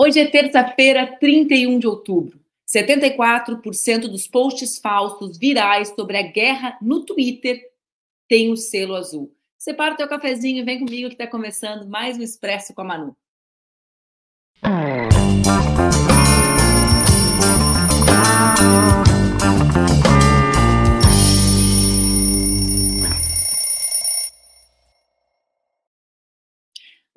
Hoje 0.00 0.20
é 0.20 0.30
terça-feira, 0.30 1.18
31 1.18 1.80
de 1.80 1.88
outubro. 1.88 2.38
74% 2.72 4.02
dos 4.02 4.28
posts 4.28 4.78
falsos 4.78 5.36
virais 5.36 5.88
sobre 5.88 6.16
a 6.16 6.22
guerra 6.22 6.78
no 6.80 7.04
Twitter 7.04 7.60
têm 8.28 8.52
o 8.52 8.56
selo 8.56 8.94
azul. 8.94 9.34
Separa 9.58 9.94
o 9.94 9.96
teu 9.96 10.06
cafezinho 10.06 10.62
e 10.62 10.64
vem 10.64 10.78
comigo 10.78 11.08
que 11.08 11.14
está 11.14 11.26
começando 11.26 11.88
mais 11.88 12.16
um 12.16 12.22
Expresso 12.22 12.72
com 12.72 12.82
a 12.82 12.84
Manu. 12.84 13.16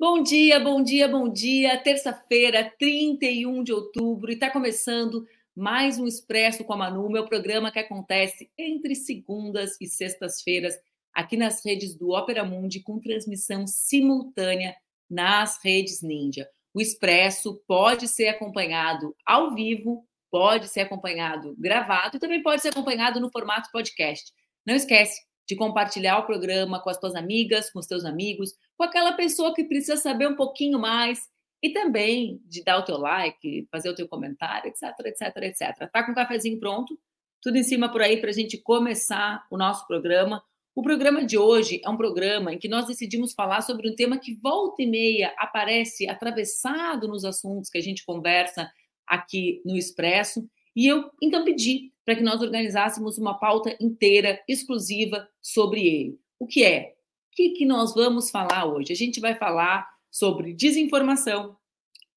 Bom 0.04 0.20
dia, 0.20 0.58
bom 0.58 0.82
dia, 0.82 1.06
bom 1.06 1.28
dia. 1.28 1.78
Terça-feira, 1.78 2.68
31 2.76 3.62
de 3.62 3.72
outubro, 3.72 4.32
e 4.32 4.34
está 4.34 4.50
começando 4.50 5.24
mais 5.54 5.96
um 5.96 6.08
Expresso 6.08 6.64
com 6.64 6.72
a 6.72 6.76
Manu, 6.76 7.08
meu 7.08 7.24
programa 7.24 7.70
que 7.70 7.78
acontece 7.78 8.50
entre 8.58 8.96
segundas 8.96 9.80
e 9.80 9.86
sextas-feiras 9.86 10.74
aqui 11.14 11.36
nas 11.36 11.64
redes 11.64 11.94
do 11.94 12.10
Opera 12.10 12.42
Mundi, 12.42 12.80
com 12.80 12.98
transmissão 12.98 13.64
simultânea 13.64 14.74
nas 15.08 15.62
redes 15.62 16.02
Ninja. 16.02 16.48
O 16.74 16.80
Expresso 16.80 17.62
pode 17.68 18.08
ser 18.08 18.26
acompanhado 18.26 19.14
ao 19.24 19.54
vivo, 19.54 20.04
pode 20.32 20.66
ser 20.66 20.80
acompanhado 20.80 21.54
gravado 21.56 22.16
e 22.16 22.20
também 22.20 22.42
pode 22.42 22.60
ser 22.60 22.70
acompanhado 22.70 23.20
no 23.20 23.30
formato 23.30 23.70
podcast. 23.70 24.32
Não 24.66 24.74
esquece, 24.74 25.20
de 25.52 25.56
compartilhar 25.56 26.18
o 26.18 26.24
programa 26.24 26.80
com 26.80 26.88
as 26.88 26.98
tuas 26.98 27.14
amigas, 27.14 27.70
com 27.70 27.78
os 27.78 27.86
teus 27.86 28.06
amigos, 28.06 28.54
com 28.74 28.84
aquela 28.84 29.12
pessoa 29.12 29.54
que 29.54 29.64
precisa 29.64 29.98
saber 29.98 30.26
um 30.26 30.34
pouquinho 30.34 30.78
mais 30.78 31.28
e 31.62 31.70
também 31.70 32.40
de 32.46 32.64
dar 32.64 32.78
o 32.78 32.82
teu 32.82 32.96
like, 32.96 33.68
fazer 33.70 33.90
o 33.90 33.94
teu 33.94 34.08
comentário, 34.08 34.70
etc, 34.70 34.98
etc, 35.04 35.36
etc. 35.42 35.90
Tá 35.92 36.02
com 36.02 36.12
o 36.12 36.14
cafezinho 36.14 36.58
pronto? 36.58 36.98
Tudo 37.42 37.58
em 37.58 37.62
cima 37.62 37.92
por 37.92 38.00
aí 38.00 38.18
para 38.18 38.30
a 38.30 38.32
gente 38.32 38.56
começar 38.56 39.46
o 39.50 39.58
nosso 39.58 39.86
programa. 39.86 40.42
O 40.74 40.80
programa 40.80 41.22
de 41.22 41.36
hoje 41.36 41.82
é 41.84 41.90
um 41.90 41.98
programa 41.98 42.54
em 42.54 42.58
que 42.58 42.66
nós 42.66 42.86
decidimos 42.86 43.34
falar 43.34 43.60
sobre 43.60 43.90
um 43.90 43.94
tema 43.94 44.16
que 44.16 44.34
volta 44.42 44.82
e 44.82 44.86
meia 44.86 45.34
aparece 45.36 46.08
atravessado 46.08 47.06
nos 47.06 47.26
assuntos 47.26 47.68
que 47.68 47.76
a 47.76 47.82
gente 47.82 48.06
conversa 48.06 48.72
aqui 49.06 49.60
no 49.66 49.76
Expresso. 49.76 50.48
E 50.74 50.86
eu 50.86 51.10
então 51.20 51.44
pedi 51.44 51.92
para 52.04 52.16
que 52.16 52.22
nós 52.22 52.40
organizássemos 52.40 53.18
uma 53.18 53.38
pauta 53.38 53.76
inteira, 53.80 54.42
exclusiva 54.48 55.28
sobre 55.40 55.86
ele. 55.86 56.18
O 56.38 56.46
que 56.46 56.64
é? 56.64 56.94
O 57.30 57.34
que, 57.34 57.50
que 57.50 57.64
nós 57.64 57.94
vamos 57.94 58.30
falar 58.30 58.66
hoje? 58.66 58.92
A 58.92 58.96
gente 58.96 59.20
vai 59.20 59.34
falar 59.34 59.88
sobre 60.10 60.52
desinformação, 60.52 61.56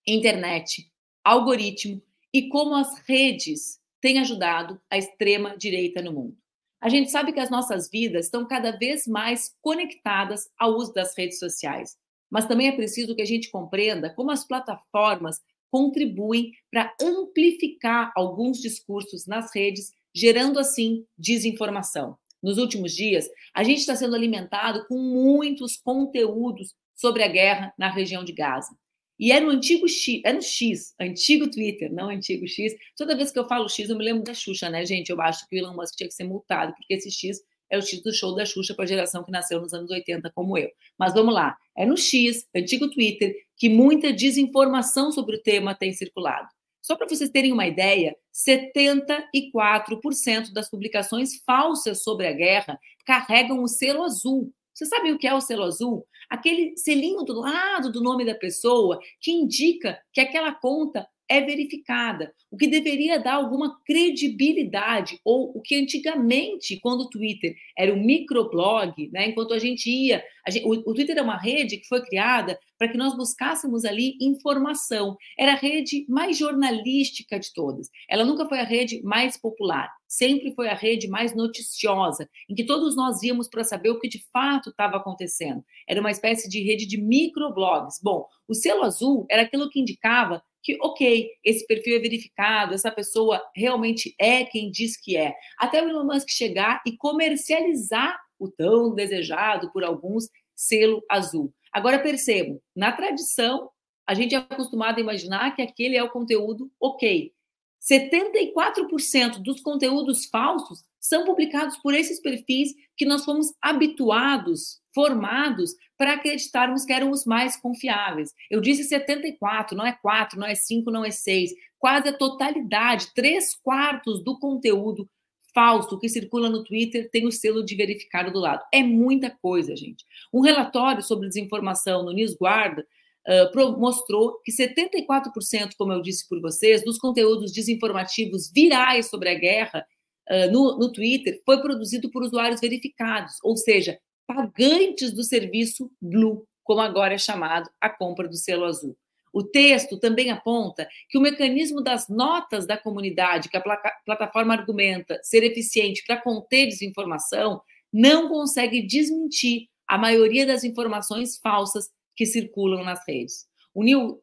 internet, 0.05 0.91
algoritmo 1.23 2.01
e 2.33 2.49
como 2.49 2.75
as 2.75 2.99
redes 3.07 3.79
têm 4.01 4.19
ajudado 4.19 4.79
a 4.89 4.97
extrema-direita 4.97 6.01
no 6.01 6.13
mundo. 6.13 6.37
A 6.81 6.89
gente 6.89 7.09
sabe 7.09 7.31
que 7.31 7.39
as 7.39 7.49
nossas 7.49 7.89
vidas 7.89 8.25
estão 8.25 8.45
cada 8.47 8.71
vez 8.71 9.07
mais 9.07 9.55
conectadas 9.61 10.49
ao 10.59 10.75
uso 10.75 10.93
das 10.93 11.17
redes 11.17 11.39
sociais, 11.39 11.97
mas 12.29 12.45
também 12.45 12.67
é 12.67 12.75
preciso 12.75 13.15
que 13.15 13.21
a 13.21 13.25
gente 13.25 13.49
compreenda 13.49 14.13
como 14.13 14.31
as 14.31 14.45
plataformas 14.45 15.39
contribuem 15.71 16.51
para 16.71 16.93
amplificar 17.01 18.11
alguns 18.15 18.59
discursos 18.59 19.25
nas 19.25 19.53
redes, 19.53 19.91
gerando 20.13 20.59
assim 20.59 21.05
desinformação. 21.17 22.17
Nos 22.41 22.57
últimos 22.57 22.95
dias, 22.95 23.27
a 23.53 23.63
gente 23.63 23.79
está 23.79 23.95
sendo 23.95 24.15
alimentado 24.15 24.85
com 24.87 24.97
muitos 24.97 25.77
conteúdos 25.77 26.75
sobre 26.95 27.23
a 27.23 27.27
guerra 27.27 27.73
na 27.77 27.91
região 27.91 28.23
de 28.23 28.33
Gaza. 28.33 28.75
E 29.17 29.31
é 29.31 29.39
no 29.39 29.49
antigo 29.49 29.87
X, 29.87 30.21
é 30.25 30.33
no 30.33 30.41
X, 30.41 30.93
antigo 30.99 31.49
Twitter, 31.49 31.91
não 31.91 32.09
antigo 32.09 32.47
X. 32.47 32.73
Toda 32.97 33.15
vez 33.15 33.31
que 33.31 33.39
eu 33.39 33.47
falo 33.47 33.69
X, 33.69 33.89
eu 33.89 33.97
me 33.97 34.03
lembro 34.03 34.23
da 34.23 34.33
Xuxa, 34.33 34.69
né, 34.69 34.85
gente? 34.85 35.09
Eu 35.09 35.21
acho 35.21 35.47
que 35.47 35.55
o 35.55 35.59
Elon 35.59 35.73
Musk 35.73 35.95
tinha 35.95 36.07
que 36.07 36.13
ser 36.13 36.25
multado, 36.25 36.73
porque 36.73 36.93
esse 36.93 37.09
X 37.09 37.39
é 37.69 37.77
o 37.77 37.81
X 37.81 38.01
do 38.01 38.13
show 38.13 38.33
da 38.35 38.45
Xuxa 38.45 38.73
para 38.73 38.85
a 38.85 38.87
geração 38.87 39.21
que 39.23 39.31
nasceu 39.31 39.61
nos 39.61 39.73
anos 39.73 39.89
80, 39.89 40.29
como 40.33 40.57
eu. 40.57 40.69
Mas 40.97 41.13
vamos 41.13 41.33
lá. 41.33 41.57
É 41.77 41.85
no 41.85 41.97
X, 41.97 42.47
antigo 42.55 42.89
Twitter, 42.89 43.35
que 43.57 43.67
muita 43.69 44.13
desinformação 44.13 45.11
sobre 45.11 45.35
o 45.37 45.41
tema 45.41 45.73
tem 45.75 45.91
circulado. 45.93 46.47
Só 46.81 46.95
para 46.95 47.07
vocês 47.07 47.29
terem 47.31 47.51
uma 47.51 47.65
ideia, 47.65 48.15
74% 48.31 50.53
das 50.53 50.69
publicações 50.69 51.41
falsas 51.43 52.03
sobre 52.03 52.27
a 52.27 52.31
guerra 52.31 52.79
carregam 53.05 53.63
o 53.63 53.67
selo 53.67 54.03
azul. 54.03 54.53
Você 54.71 54.85
sabe 54.85 55.11
o 55.11 55.17
que 55.17 55.25
é 55.25 55.33
o 55.33 55.41
selo 55.41 55.63
azul? 55.63 56.05
Aquele 56.29 56.77
selinho 56.77 57.23
do 57.23 57.39
lado 57.39 57.91
do 57.91 58.01
nome 58.01 58.23
da 58.25 58.35
pessoa 58.35 58.99
que 59.19 59.31
indica 59.31 59.99
que 60.13 60.21
aquela 60.21 60.53
conta 60.53 61.07
é 61.29 61.41
verificada, 61.41 62.33
o 62.51 62.57
que 62.57 62.67
deveria 62.67 63.19
dar 63.19 63.35
alguma 63.35 63.79
credibilidade, 63.83 65.19
ou 65.23 65.51
o 65.55 65.61
que 65.61 65.75
antigamente, 65.75 66.79
quando 66.79 67.01
o 67.01 67.09
Twitter 67.09 67.55
era 67.77 67.93
um 67.93 68.03
microblog, 68.03 69.09
né, 69.11 69.29
enquanto 69.29 69.53
a 69.53 69.59
gente 69.59 69.89
ia. 69.89 70.23
A 70.45 70.51
gente, 70.51 70.65
o, 70.65 70.71
o, 70.71 70.93
Twitter 70.93 71.17
é 71.17 71.21
uma 71.21 71.37
rede 71.37 71.77
que 71.77 71.87
foi 71.87 72.03
criada 72.05 72.59
para 72.77 72.87
que 72.87 72.97
nós 72.97 73.15
buscássemos 73.15 73.83
ali 73.83 74.15
informação. 74.21 75.17
Era 75.37 75.53
a 75.53 75.55
rede 75.55 76.05
mais 76.07 76.37
jornalística 76.37 77.39
de 77.39 77.51
todas. 77.53 77.89
Ela 78.09 78.23
nunca 78.23 78.47
foi 78.47 78.59
a 78.59 78.63
rede 78.63 79.01
mais 79.03 79.37
popular, 79.37 79.89
sempre 80.07 80.53
foi 80.53 80.69
a 80.69 80.75
rede 80.75 81.07
mais 81.07 81.35
noticiosa, 81.35 82.29
em 82.49 82.53
que 82.53 82.65
todos 82.65 82.95
nós 82.95 83.23
íamos 83.23 83.49
para 83.49 83.63
saber 83.63 83.89
o 83.89 83.99
que 83.99 84.07
de 84.07 84.23
fato 84.31 84.69
estava 84.69 84.97
acontecendo. 84.97 85.63
Era 85.87 85.99
uma 85.99 86.11
espécie 86.11 86.47
de 86.47 86.61
rede 86.61 86.85
de 86.85 87.01
microblogs. 87.01 87.99
Bom, 88.03 88.27
o 88.47 88.53
selo 88.53 88.83
azul 88.83 89.25
era 89.29 89.41
aquilo 89.41 89.69
que 89.69 89.79
indicava 89.79 90.43
que, 90.65 90.75
ok, 90.81 91.29
esse 91.43 91.65
perfil 91.67 91.97
é 91.97 91.99
verificado, 91.99 92.73
essa 92.73 92.89
pessoa 92.89 93.39
realmente 93.55 94.15
é 94.19 94.43
quem 94.43 94.71
diz 94.71 94.97
que 94.97 95.15
é. 95.15 95.31
Até 95.59 95.79
o 95.79 95.87
Elon 95.87 96.05
Musk 96.05 96.27
chegar 96.27 96.81
e 96.87 96.97
comercializar 96.97 98.19
o 98.39 98.49
tão 98.49 98.95
desejado 98.95 99.71
por 99.71 99.83
alguns 99.83 100.27
selo 100.55 101.05
azul. 101.07 101.53
Agora 101.71 101.99
percebo, 101.99 102.59
na 102.75 102.91
tradição, 102.91 103.69
a 104.07 104.15
gente 104.15 104.33
é 104.33 104.39
acostumado 104.39 104.97
a 104.97 105.01
imaginar 105.01 105.55
que 105.55 105.61
aquele 105.61 105.95
é 105.95 106.03
o 106.03 106.09
conteúdo 106.09 106.71
ok. 106.79 107.31
74% 107.79 109.43
dos 109.43 109.61
conteúdos 109.61 110.25
falsos 110.25 110.83
são 111.07 111.23
publicados 111.23 111.77
por 111.77 111.93
esses 111.93 112.19
perfis 112.19 112.73
que 112.97 113.05
nós 113.05 113.23
fomos 113.23 113.53
habituados, 113.61 114.79
formados 114.93 115.71
para 115.97 116.13
acreditarmos 116.13 116.83
que 116.83 116.93
eram 116.93 117.11
os 117.11 117.25
mais 117.25 117.55
confiáveis. 117.55 118.33
Eu 118.49 118.59
disse 118.59 118.83
74, 118.85 119.77
não 119.77 119.85
é 119.85 119.93
4, 119.93 120.39
não 120.39 120.47
é 120.47 120.55
5, 120.55 120.89
não 120.89 121.05
é 121.05 121.11
6. 121.11 121.51
Quase 121.77 122.09
a 122.09 122.17
totalidade, 122.17 123.13
três 123.13 123.53
quartos 123.55 124.23
do 124.23 124.39
conteúdo 124.39 125.07
falso 125.53 125.97
que 125.99 126.09
circula 126.09 126.49
no 126.49 126.63
Twitter 126.63 127.09
tem 127.09 127.25
o 127.25 127.31
selo 127.31 127.63
de 127.63 127.75
verificado 127.75 128.31
do 128.31 128.39
lado. 128.39 128.63
É 128.73 128.83
muita 128.83 129.29
coisa, 129.29 129.75
gente. 129.75 130.03
Um 130.33 130.41
relatório 130.41 131.01
sobre 131.01 131.29
desinformação 131.29 132.03
no 132.03 132.11
NewsGuard 132.11 132.81
uh, 132.81 133.79
mostrou 133.79 134.41
que 134.43 134.51
74%, 134.51 135.71
como 135.77 135.93
eu 135.93 136.01
disse 136.01 136.27
por 136.27 136.41
vocês, 136.41 136.83
dos 136.83 136.97
conteúdos 136.97 137.53
desinformativos 137.53 138.51
virais 138.53 139.09
sobre 139.09 139.29
a 139.29 139.35
guerra 139.35 139.85
uh, 140.29 140.51
no, 140.51 140.77
no 140.77 140.91
Twitter 140.91 141.41
foi 141.45 141.61
produzido 141.61 142.09
por 142.09 142.23
usuários 142.23 142.61
verificados, 142.61 143.35
ou 143.43 143.55
seja, 143.57 143.99
pagantes 144.27 145.11
do 145.11 145.23
serviço 145.23 145.91
Blue, 146.01 146.47
como 146.63 146.81
agora 146.81 147.13
é 147.13 147.17
chamado 147.17 147.69
a 147.79 147.89
compra 147.89 148.27
do 148.27 148.35
selo 148.35 148.65
azul. 148.65 148.97
O 149.31 149.43
texto 149.43 149.99
também 149.99 150.31
aponta 150.31 150.87
que 151.09 151.17
o 151.17 151.21
mecanismo 151.21 151.81
das 151.81 152.07
notas 152.07 152.65
da 152.65 152.77
comunidade, 152.77 153.49
que 153.49 153.57
a 153.57 153.63
plataforma 154.05 154.53
argumenta 154.53 155.19
ser 155.21 155.43
eficiente 155.43 156.05
para 156.07 156.21
conter 156.21 156.67
desinformação, 156.67 157.61
não 157.91 158.29
consegue 158.29 158.81
desmentir 158.81 159.67
a 159.85 159.97
maioria 159.97 160.45
das 160.45 160.63
informações 160.63 161.37
falsas 161.37 161.89
que 162.15 162.25
circulam 162.25 162.83
nas 162.83 163.05
redes. 163.05 163.45
O, 163.73 163.83
New, 163.83 164.21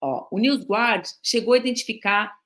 ó, 0.00 0.26
o 0.32 0.38
NewsGuard 0.38 1.08
chegou 1.22 1.54
a 1.54 1.58
identificar 1.58 2.36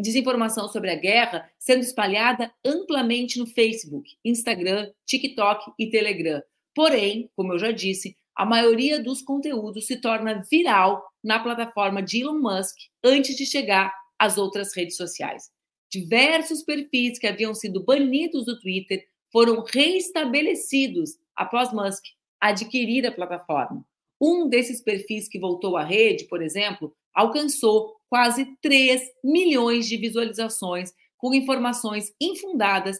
desinformação 0.00 0.68
sobre 0.68 0.90
a 0.90 0.96
guerra 0.96 1.50
sendo 1.58 1.80
espalhada 1.80 2.52
amplamente 2.64 3.38
no 3.38 3.46
Facebook, 3.46 4.16
Instagram, 4.24 4.90
TikTok 5.06 5.72
e 5.78 5.88
Telegram. 5.88 6.42
Porém, 6.74 7.30
como 7.34 7.52
eu 7.54 7.58
já 7.58 7.70
disse, 7.70 8.16
a 8.36 8.44
maioria 8.44 9.02
dos 9.02 9.22
conteúdos 9.22 9.86
se 9.86 10.00
torna 10.00 10.42
viral 10.50 11.04
na 11.22 11.38
plataforma 11.38 12.02
de 12.02 12.20
Elon 12.20 12.40
Musk 12.40 12.76
antes 13.02 13.36
de 13.36 13.46
chegar 13.46 13.94
às 14.18 14.36
outras 14.36 14.74
redes 14.74 14.96
sociais. 14.96 15.50
Diversos 15.90 16.62
perfis 16.62 17.18
que 17.18 17.26
haviam 17.26 17.54
sido 17.54 17.84
banidos 17.84 18.44
do 18.44 18.58
Twitter 18.58 19.06
foram 19.30 19.64
reestabelecidos 19.64 21.16
após 21.34 21.72
Musk 21.72 22.04
adquirir 22.40 23.06
a 23.06 23.12
plataforma. 23.12 23.84
Um 24.20 24.48
desses 24.48 24.82
perfis 24.82 25.28
que 25.28 25.38
voltou 25.38 25.76
à 25.76 25.84
rede, 25.84 26.24
por 26.24 26.42
exemplo, 26.42 26.94
alcançou 27.14 27.96
quase 28.14 28.46
3 28.62 29.02
milhões 29.24 29.88
de 29.88 29.96
visualizações 29.96 30.92
com 31.18 31.34
informações 31.34 32.12
infundadas, 32.20 32.96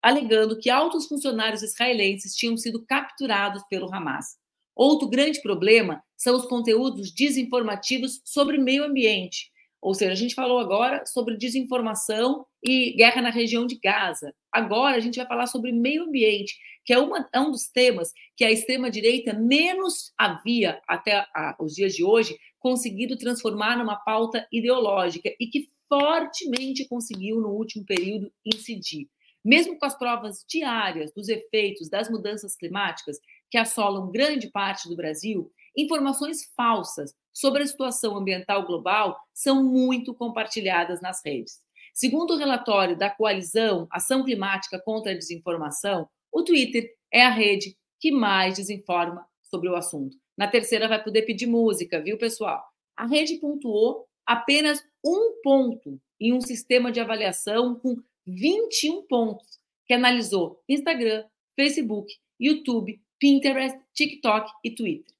alegando 0.00 0.60
que 0.60 0.70
altos 0.70 1.08
funcionários 1.08 1.64
israelenses 1.64 2.36
tinham 2.36 2.56
sido 2.56 2.86
capturados 2.86 3.64
pelo 3.68 3.92
Hamas. 3.92 4.36
Outro 4.76 5.08
grande 5.08 5.42
problema 5.42 6.00
são 6.16 6.36
os 6.36 6.46
conteúdos 6.46 7.12
desinformativos 7.12 8.20
sobre 8.24 8.58
meio 8.58 8.84
ambiente. 8.84 9.50
Ou 9.82 9.92
seja, 9.92 10.12
a 10.12 10.16
gente 10.16 10.36
falou 10.36 10.60
agora 10.60 11.04
sobre 11.04 11.36
desinformação 11.36 12.46
e 12.62 12.92
guerra 12.96 13.20
na 13.20 13.30
região 13.30 13.66
de 13.66 13.76
Gaza. 13.82 14.32
Agora 14.52 14.96
a 14.96 15.00
gente 15.00 15.16
vai 15.16 15.26
falar 15.26 15.48
sobre 15.48 15.72
meio 15.72 16.04
ambiente, 16.04 16.56
que 16.84 16.92
é, 16.92 16.98
uma, 16.98 17.28
é 17.32 17.40
um 17.40 17.50
dos 17.50 17.68
temas 17.68 18.12
que 18.36 18.44
a 18.44 18.52
extrema-direita 18.52 19.32
menos 19.32 20.12
havia, 20.16 20.80
até 20.86 21.26
a, 21.34 21.56
os 21.58 21.74
dias 21.74 21.94
de 21.94 22.04
hoje, 22.04 22.38
conseguido 22.58 23.16
transformar 23.16 23.76
numa 23.76 23.96
pauta 23.96 24.46
ideológica 24.52 25.30
e 25.40 25.46
que 25.46 25.68
fortemente 25.88 26.86
conseguiu, 26.86 27.40
no 27.40 27.48
último 27.48 27.84
período, 27.84 28.30
incidir. 28.44 29.08
Mesmo 29.44 29.78
com 29.78 29.86
as 29.86 29.96
provas 29.96 30.44
diárias 30.48 31.12
dos 31.12 31.28
efeitos 31.28 31.88
das 31.88 32.10
mudanças 32.10 32.56
climáticas 32.56 33.18
que 33.50 33.56
assolam 33.56 34.10
grande 34.10 34.50
parte 34.50 34.88
do 34.88 34.96
Brasil, 34.96 35.50
informações 35.76 36.52
falsas 36.56 37.14
sobre 37.32 37.62
a 37.62 37.66
situação 37.66 38.16
ambiental 38.16 38.66
global 38.66 39.16
são 39.32 39.64
muito 39.64 40.12
compartilhadas 40.12 41.00
nas 41.00 41.22
redes. 41.24 41.62
Segundo 41.94 42.34
o 42.34 42.36
relatório 42.36 42.96
da 42.96 43.10
coalizão 43.10 43.88
Ação 43.90 44.24
Climática 44.24 44.80
contra 44.80 45.12
a 45.12 45.14
Desinformação, 45.14 46.08
o 46.32 46.42
Twitter 46.42 46.88
é 47.12 47.24
a 47.24 47.30
rede 47.30 47.76
que 48.00 48.10
mais 48.10 48.56
desinforma 48.56 49.26
sobre 49.42 49.68
o 49.68 49.74
assunto. 49.74 50.16
Na 50.38 50.46
terceira 50.46 50.86
vai 50.86 51.02
poder 51.02 51.22
pedir 51.22 51.48
música, 51.48 52.00
viu, 52.00 52.16
pessoal? 52.16 52.64
A 52.96 53.04
rede 53.06 53.38
pontuou 53.38 54.06
apenas 54.24 54.80
um 55.04 55.40
ponto 55.42 56.00
em 56.20 56.32
um 56.32 56.40
sistema 56.40 56.92
de 56.92 57.00
avaliação 57.00 57.74
com 57.74 57.96
21 58.24 59.02
pontos, 59.08 59.58
que 59.84 59.92
analisou 59.92 60.62
Instagram, 60.68 61.24
Facebook, 61.56 62.14
YouTube, 62.38 63.00
Pinterest, 63.18 63.76
TikTok 63.92 64.48
e 64.62 64.70
Twitter. 64.70 65.12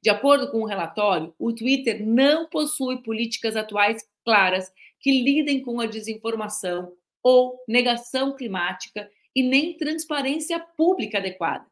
De 0.00 0.08
acordo 0.08 0.52
com 0.52 0.60
o 0.60 0.66
relatório, 0.66 1.34
o 1.36 1.52
Twitter 1.52 2.06
não 2.06 2.48
possui 2.48 3.02
políticas 3.02 3.56
atuais 3.56 4.08
claras 4.24 4.72
que 5.00 5.10
lidem 5.10 5.62
com 5.62 5.80
a 5.80 5.86
desinformação 5.86 6.92
ou 7.24 7.58
negação 7.66 8.36
climática 8.36 9.10
e 9.34 9.42
nem 9.42 9.76
transparência 9.76 10.60
pública 10.60 11.18
adequada. 11.18 11.69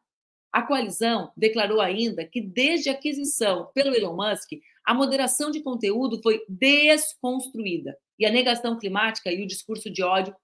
A 0.51 0.63
coalizão 0.63 1.31
declarou 1.37 1.79
ainda 1.79 2.25
que, 2.25 2.41
desde 2.41 2.89
a 2.89 2.93
aquisição 2.93 3.69
pelo 3.73 3.95
Elon 3.95 4.15
Musk, 4.15 4.53
a 4.83 4.93
moderação 4.93 5.51
de 5.51 5.61
conteúdo 5.61 6.21
foi 6.21 6.43
desconstruída 6.49 7.95
e 8.17 8.25
a 8.25 8.31
negação 8.31 8.77
climática 8.77 9.31
e 9.31 9.43
o 9.43 9.47
discurso 9.47 9.89
de 9.89 10.01
ódio 10.01 10.35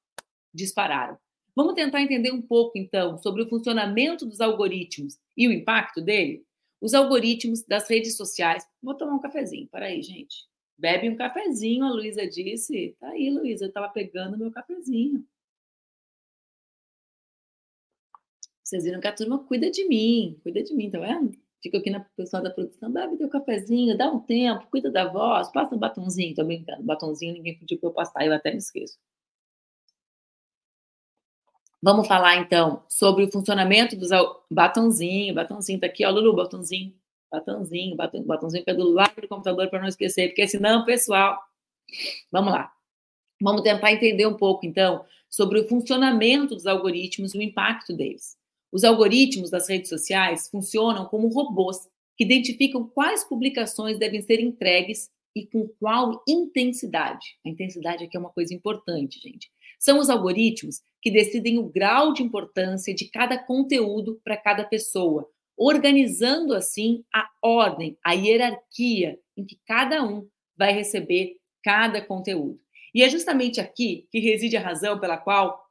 dispararam. 0.54 1.18
Vamos 1.56 1.74
tentar 1.74 2.02
entender 2.02 2.32
um 2.32 2.42
pouco, 2.42 2.78
então, 2.78 3.18
sobre 3.18 3.42
o 3.42 3.50
funcionamento 3.50 4.26
dos 4.26 4.42
algoritmos 4.42 5.18
e 5.36 5.48
o 5.48 5.52
impacto 5.52 6.02
dele? 6.02 6.44
Os 6.82 6.94
algoritmos 6.94 7.64
das 7.64 7.90
redes 7.90 8.18
sociais. 8.18 8.68
Vou 8.84 8.94
tomar 8.94 9.14
um 9.14 9.20
cafezinho, 9.20 9.68
para 9.72 9.86
aí, 9.86 10.02
gente. 10.02 10.46
Bebe 10.78 11.10
um 11.10 11.16
cafezinho, 11.16 11.86
a 11.86 11.92
Luísa 11.92 12.28
disse. 12.28 12.96
Tá 13.00 13.10
aí, 13.10 13.30
Luísa, 13.30 13.66
eu 13.66 13.70
estava 13.70 13.90
pegando 13.90 14.38
meu 14.38 14.52
cafezinho. 14.52 15.26
Vocês 18.66 18.84
viram 18.84 19.00
que 19.00 19.08
a 19.08 19.14
turma 19.14 19.38
cuida 19.44 19.70
de 19.70 19.88
mim, 19.88 20.40
cuida 20.42 20.64
de 20.64 20.74
mim, 20.74 20.90
tá 20.90 21.00
vendo? 21.00 21.38
Fica 21.62 21.78
aqui 21.78 21.92
na 21.92 22.00
pessoal 22.00 22.42
da 22.42 22.50
produção, 22.50 22.92
bebe 22.92 23.16
teu 23.16 23.30
cafezinho, 23.30 23.96
dá 23.96 24.12
um 24.12 24.20
tempo, 24.20 24.68
cuida 24.72 24.92
da 24.92 25.08
voz, 25.08 25.52
passa 25.52 25.76
um 25.76 25.78
batonzinho, 25.78 26.34
tô 26.34 26.44
brincando. 26.44 26.82
Batonzinho 26.82 27.34
ninguém 27.34 27.58
pediu 27.60 27.78
para 27.80 27.90
eu 27.90 27.94
passar, 27.94 28.26
eu 28.26 28.34
até 28.34 28.50
me 28.52 28.58
esqueço. 28.58 28.98
Vamos 31.82 32.08
falar 32.08 32.38
então 32.38 32.84
sobre 32.90 33.24
o 33.24 33.32
funcionamento 33.32 33.96
dos 33.96 34.10
batonzinho, 34.50 35.36
batonzinho 35.36 35.80
tá 35.80 35.86
aqui, 35.86 36.04
ó, 36.04 36.10
Lulu, 36.10 36.36
batonzinho, 36.36 36.96
batonzinho, 37.32 37.96
batonzinho, 37.96 38.28
batonzinho 38.28 38.64
é 38.66 38.74
do 38.74 38.90
lado 38.90 39.22
do 39.22 39.28
computador 39.28 39.70
para 39.70 39.82
não 39.82 39.88
esquecer, 39.88 40.30
porque 40.30 40.48
senão, 40.48 40.84
pessoal, 40.86 41.40
vamos 42.32 42.52
lá. 42.52 42.74
Vamos 43.40 43.62
tentar 43.62 43.92
entender 43.92 44.26
um 44.26 44.36
pouco 44.36 44.66
então 44.66 45.06
sobre 45.30 45.60
o 45.60 45.68
funcionamento 45.68 46.56
dos 46.56 46.66
algoritmos 46.66 47.36
e 47.36 47.38
o 47.38 47.42
impacto 47.44 47.96
deles. 47.96 48.36
Os 48.76 48.84
algoritmos 48.84 49.50
das 49.50 49.70
redes 49.70 49.88
sociais 49.88 50.50
funcionam 50.50 51.06
como 51.06 51.30
robôs 51.30 51.78
que 52.18 52.26
identificam 52.26 52.86
quais 52.86 53.24
publicações 53.24 53.98
devem 53.98 54.22
ser 54.22 54.42
entregues 54.42 55.10
e 55.34 55.46
com 55.46 55.66
qual 55.80 56.22
intensidade. 56.28 57.38
A 57.46 57.48
intensidade 57.48 58.04
aqui 58.04 58.18
é 58.18 58.20
uma 58.20 58.34
coisa 58.34 58.54
importante, 58.54 59.18
gente. 59.22 59.50
São 59.80 59.98
os 59.98 60.10
algoritmos 60.10 60.82
que 61.02 61.10
decidem 61.10 61.58
o 61.58 61.70
grau 61.70 62.12
de 62.12 62.22
importância 62.22 62.94
de 62.94 63.10
cada 63.10 63.38
conteúdo 63.38 64.20
para 64.26 64.36
cada 64.36 64.66
pessoa, 64.66 65.26
organizando 65.56 66.54
assim 66.54 67.02
a 67.14 67.30
ordem, 67.42 67.98
a 68.04 68.12
hierarquia 68.12 69.18
em 69.38 69.46
que 69.46 69.58
cada 69.66 70.04
um 70.04 70.28
vai 70.58 70.74
receber 70.74 71.38
cada 71.64 72.02
conteúdo. 72.02 72.60
E 72.94 73.04
é 73.04 73.10
justamente 73.10 73.62
aqui 73.62 74.06
que 74.12 74.20
reside 74.20 74.58
a 74.58 74.62
razão 74.62 75.00
pela 75.00 75.16
qual 75.16 75.66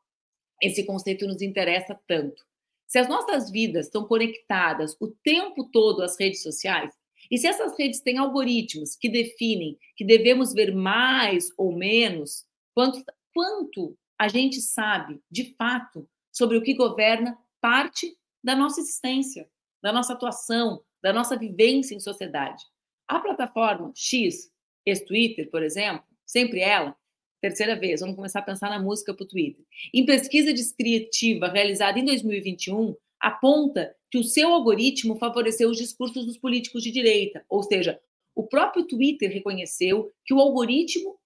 esse 0.63 0.85
conceito 0.85 1.27
nos 1.27 1.43
interessa 1.43 2.01
tanto. 2.07 2.43
Se 2.87 2.99
as 2.99 3.09
nossas 3.09 3.51
vidas 3.51 3.87
estão 3.87 4.07
conectadas 4.07 4.97
o 5.01 5.09
tempo 5.09 5.69
todo 5.71 6.03
às 6.03 6.19
redes 6.19 6.43
sociais, 6.43 6.93
e 7.31 7.39
se 7.39 7.47
essas 7.47 7.77
redes 7.79 8.01
têm 8.01 8.19
algoritmos 8.19 8.97
que 8.97 9.09
definem 9.09 9.79
que 9.97 10.05
devemos 10.05 10.53
ver 10.53 10.75
mais 10.75 11.49
ou 11.57 11.75
menos, 11.75 12.45
quanto, 12.75 13.03
quanto 13.33 13.97
a 14.19 14.29
gente 14.29 14.61
sabe, 14.61 15.21
de 15.31 15.55
fato, 15.57 16.09
sobre 16.33 16.57
o 16.57 16.63
que 16.63 16.75
governa 16.75 17.39
parte 17.61 18.17
da 18.43 18.55
nossa 18.55 18.81
existência, 18.81 19.49
da 19.83 19.93
nossa 19.93 20.13
atuação, 20.13 20.83
da 21.03 21.13
nossa 21.13 21.37
vivência 21.37 21.95
em 21.95 22.01
sociedade. 22.01 22.63
A 23.09 23.21
plataforma 23.21 23.93
X, 23.95 24.51
ex-Twitter, 24.85 25.51
por 25.51 25.63
exemplo, 25.63 26.05
sempre 26.27 26.61
ela, 26.61 26.97
terceira 27.45 27.77
vez, 27.77 28.01
vamos 28.01 28.17
começar 28.17 28.39
a 28.39 28.43
pensar 28.43 28.71
na 28.71 28.81
música 28.81 29.13
para 29.13 29.23
o 29.23 29.29
Twitter. 29.29 29.63
Em 29.93 30.07
pesquisa 30.07 30.51
descritiva 30.51 31.47
realizada 31.47 31.99
em 31.99 32.05
2021, 32.07 32.97
aponta 33.21 33.95
que 34.11 34.17
o 34.17 34.25
seu 34.25 34.49
algoritmo 34.49 35.17
favoreceu 35.17 35.69
os 35.69 35.77
discursos 35.77 36.25
dos 36.25 36.39
políticos 36.39 36.83
de 36.83 36.91
direita, 36.91 37.45
ou 37.47 37.63
seja, 37.63 38.01
o 38.35 38.45
próprio 38.45 38.87
Twitter 38.87 39.31
reconheceu 39.31 40.11
que 40.25 40.33
o 40.33 40.41
algoritmo 40.41 41.19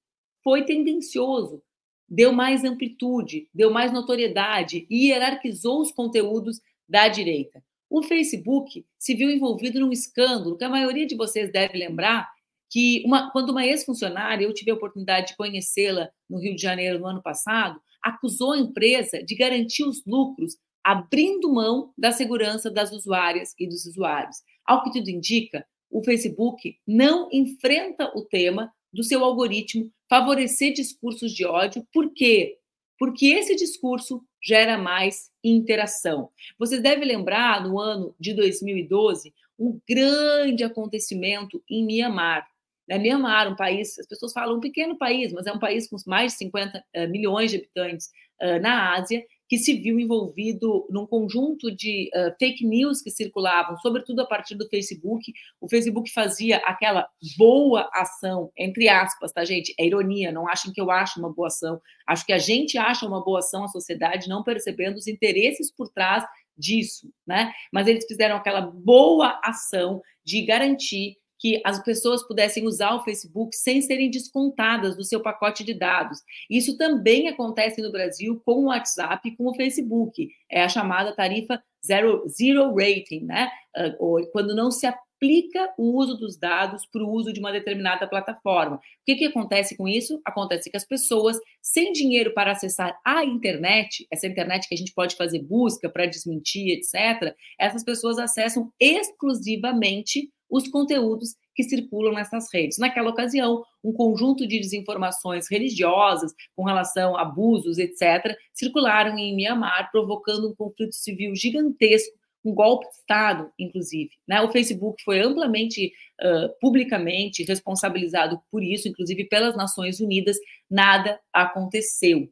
foi 0.43 0.65
tendencioso, 0.65 1.63
deu 2.09 2.33
mais 2.33 2.65
amplitude, 2.65 3.49
deu 3.55 3.71
mais 3.71 3.93
notoriedade 3.93 4.89
e 4.91 5.07
hierarquizou 5.07 5.81
os 5.81 5.93
conteúdos 5.93 6.61
da 6.89 7.07
direita. 7.07 7.63
O 7.89 8.03
Facebook 8.03 8.85
se 8.99 9.15
viu 9.15 9.31
envolvido 9.31 9.79
num 9.79 9.93
escândalo 9.93 10.59
que 10.59 10.65
a 10.65 10.69
maioria 10.69 11.07
de 11.07 11.15
vocês 11.15 11.53
deve 11.53 11.79
lembrar, 11.79 12.29
que 12.71 13.03
uma, 13.07 13.31
quando 13.31 13.51
uma 13.51 13.67
ex-funcionária, 13.67 14.45
eu 14.45 14.53
tive 14.53 14.71
a 14.71 14.75
oportunidade 14.75 15.29
de 15.29 15.37
conhecê-la 15.37 16.11
no 16.29 16.39
Rio 16.39 16.55
de 16.55 16.63
Janeiro 16.63 16.99
no 16.99 17.07
ano 17.07 17.23
passado, 17.23 17.81
acusou 18.03 18.53
a 18.53 18.59
empresa 18.59 19.23
de 19.23 19.35
garantir 19.35 19.85
os 19.85 20.05
lucros 20.07 20.57
abrindo 20.85 21.53
mão 21.53 21.93
da 21.99 22.13
segurança 22.13 22.71
das 22.71 22.93
usuárias 22.93 23.55
e 23.59 23.67
dos 23.67 23.85
usuários. 23.87 24.37
Ao 24.65 24.83
que 24.83 24.93
tudo 24.93 25.11
indica, 25.11 25.67
o 25.91 26.03
Facebook 26.03 26.77
não 26.87 27.29
enfrenta 27.33 28.11
o 28.15 28.25
tema 28.25 28.73
do 28.93 29.03
seu 29.03 29.25
algoritmo 29.25 29.91
favorecer 30.09 30.73
discursos 30.73 31.33
de 31.33 31.45
ódio. 31.45 31.87
Por 31.93 32.13
quê? 32.13 32.57
Porque 32.99 33.27
esse 33.27 33.55
discurso 33.55 34.23
gera 34.43 34.79
mais 34.79 35.31
interação. 35.45 36.31
Vocês 36.59 36.83
devem 36.83 37.07
lembrar, 37.07 37.63
no 37.63 37.79
ano 37.79 38.15
de 38.19 38.35
2012, 38.35 39.33
um 39.59 39.81
grande 39.89 40.65
acontecimento 40.65 41.63
em 41.69 41.85
Mianmar. 41.85 42.47
Né? 42.89 42.99
Mianmar, 42.99 43.53
um 43.53 43.57
país, 43.57 43.99
as 43.99 44.07
pessoas 44.07 44.33
falam 44.33 44.57
um 44.57 44.61
pequeno 44.61 44.97
país, 44.97 45.33
mas 45.33 45.47
é 45.47 45.53
um 45.53 45.59
país 45.59 45.89
com 45.89 45.97
mais 46.07 46.33
de 46.33 46.39
50 46.39 46.79
uh, 46.79 46.83
eh, 46.95 47.07
milhões 47.07 47.51
de 47.51 47.59
habitantes 47.59 48.09
uh, 48.43 48.61
na 48.61 48.95
Ásia, 48.95 49.23
que 49.49 49.57
se 49.57 49.75
viu 49.75 49.99
envolvido 49.99 50.87
num 50.91 51.07
conjunto 51.07 51.75
de 51.75 52.11
uh, 52.15 52.35
fake 52.39 52.67
news 52.67 53.01
que 53.01 53.11
circulavam, 53.11 53.79
sobretudo 53.79 54.21
a 54.21 54.27
partir 54.27 54.55
do 54.55 54.69
Facebook. 54.69 55.33
O 55.61 55.69
Facebook 55.69 56.11
fazia 56.13 56.59
aquela 56.59 57.09
boa 57.37 57.89
ação, 57.95 58.51
entre 58.57 58.89
aspas, 58.89 59.33
tá, 59.33 59.45
gente? 59.45 59.75
É 59.79 59.87
ironia, 59.87 60.33
não 60.33 60.47
achem 60.49 60.73
que 60.73 60.81
eu 60.81 60.91
acho 60.91 61.19
uma 61.19 61.33
boa 61.33 61.49
ação. 61.49 61.81
Acho 62.07 62.27
que 62.27 62.33
a 62.33 62.39
gente 62.39 62.77
acha 62.77 63.07
uma 63.07 63.25
boa 63.25 63.39
ação 63.39 63.65
a 63.65 63.69
sociedade, 63.69 64.29
não 64.29 64.43
percebendo 64.43 64.97
os 64.97 65.07
interesses 65.07 65.71
por 65.71 65.89
trás 65.89 66.25
disso, 66.57 67.09
né? 67.27 67.53
Mas 67.73 67.87
eles 67.87 68.05
fizeram 68.07 68.37
aquela 68.37 68.61
boa 68.61 69.41
ação 69.43 70.03
de 70.25 70.43
garantir 70.43 71.17
que 71.39 71.61
as 71.65 71.83
pessoas 71.83 72.27
pudessem 72.27 72.67
usar 72.67 72.95
o 72.95 73.05
Facebook 73.05 73.55
sem 73.57 73.81
serem 73.81 74.11
descontadas 74.11 74.97
do 74.97 75.05
seu 75.05 75.21
pacote 75.21 75.63
de 75.65 75.73
dados. 75.73 76.19
Isso 76.51 76.77
também 76.77 77.29
acontece 77.29 77.81
no 77.81 77.93
Brasil 77.93 78.43
com 78.45 78.65
o 78.65 78.67
WhatsApp 78.67 79.29
e 79.29 79.37
com 79.37 79.47
o 79.49 79.55
Facebook. 79.55 80.29
É 80.51 80.63
a 80.63 80.69
chamada 80.69 81.15
tarifa 81.15 81.63
zero, 81.85 82.25
zero 82.29 82.75
rating, 82.75 83.25
né? 83.25 83.49
Ah, 83.77 83.95
quando 84.33 84.55
não 84.55 84.71
se 84.71 84.87
aplica 85.19 85.73
o 85.77 85.97
uso 85.97 86.17
dos 86.17 86.37
dados 86.37 86.87
para 86.87 87.03
o 87.03 87.11
uso 87.11 87.33
de 87.33 87.41
uma 87.41 87.53
determinada 87.53 88.07
plataforma. 88.07 88.77
O 88.77 88.81
que, 89.05 89.17
que 89.17 89.25
acontece 89.27 89.77
com 89.77 89.89
isso? 89.89 90.21
Acontece 90.25 90.71
que 90.71 90.77
as 90.77 90.85
pessoas, 90.85 91.37
sem 91.61 91.93
dinheiro 91.93 92.33
para 92.33 92.53
acessar 92.53 92.97
a 93.05 93.25
internet, 93.25 94.07
essa 94.11 94.27
internet 94.27 94.69
que 94.69 94.75
a 94.75 94.79
gente 94.79 94.95
pode 94.95 95.17
fazer 95.17 95.41
busca 95.41 95.89
para 95.89 96.07
desmentir, 96.07 96.71
etc., 96.71 97.35
essas 97.59 97.83
pessoas 97.83 98.19
acessam 98.19 98.73
exclusivamente 98.79 100.31
os 100.51 100.69
conteúdos 100.69 101.35
que 101.55 101.63
circulam 101.65 102.15
nessas 102.15 102.53
redes. 102.53 102.79
Naquela 102.79 103.11
ocasião, 103.11 103.65
um 103.83 103.93
conjunto 103.93 104.47
de 104.47 104.59
desinformações 104.61 105.51
religiosas 105.51 106.33
com 106.55 106.65
relação 106.65 107.17
a 107.17 107.23
abusos, 107.23 107.79
etc., 107.79 108.37
circularam 108.55 109.19
em 109.19 109.35
Myanmar, 109.35 109.91
provocando 109.91 110.49
um 110.49 110.55
conflito 110.55 110.95
civil 110.95 111.35
gigantesco, 111.35 112.17
um 112.45 112.55
golpe 112.55 112.87
de 112.87 112.95
Estado, 112.95 113.51
inclusive. 113.59 114.11
Né? 114.27 114.41
O 114.41 114.51
Facebook 114.51 115.03
foi 115.03 115.21
amplamente, 115.21 115.93
uh, 116.21 116.49
publicamente 116.61 117.43
responsabilizado 117.43 118.41
por 118.51 118.63
isso, 118.63 118.89
inclusive 118.89 119.25
pelas 119.25 119.57
Nações 119.57 120.01
Unidas. 120.01 120.37
Nada 120.71 121.21
aconteceu. 121.33 122.31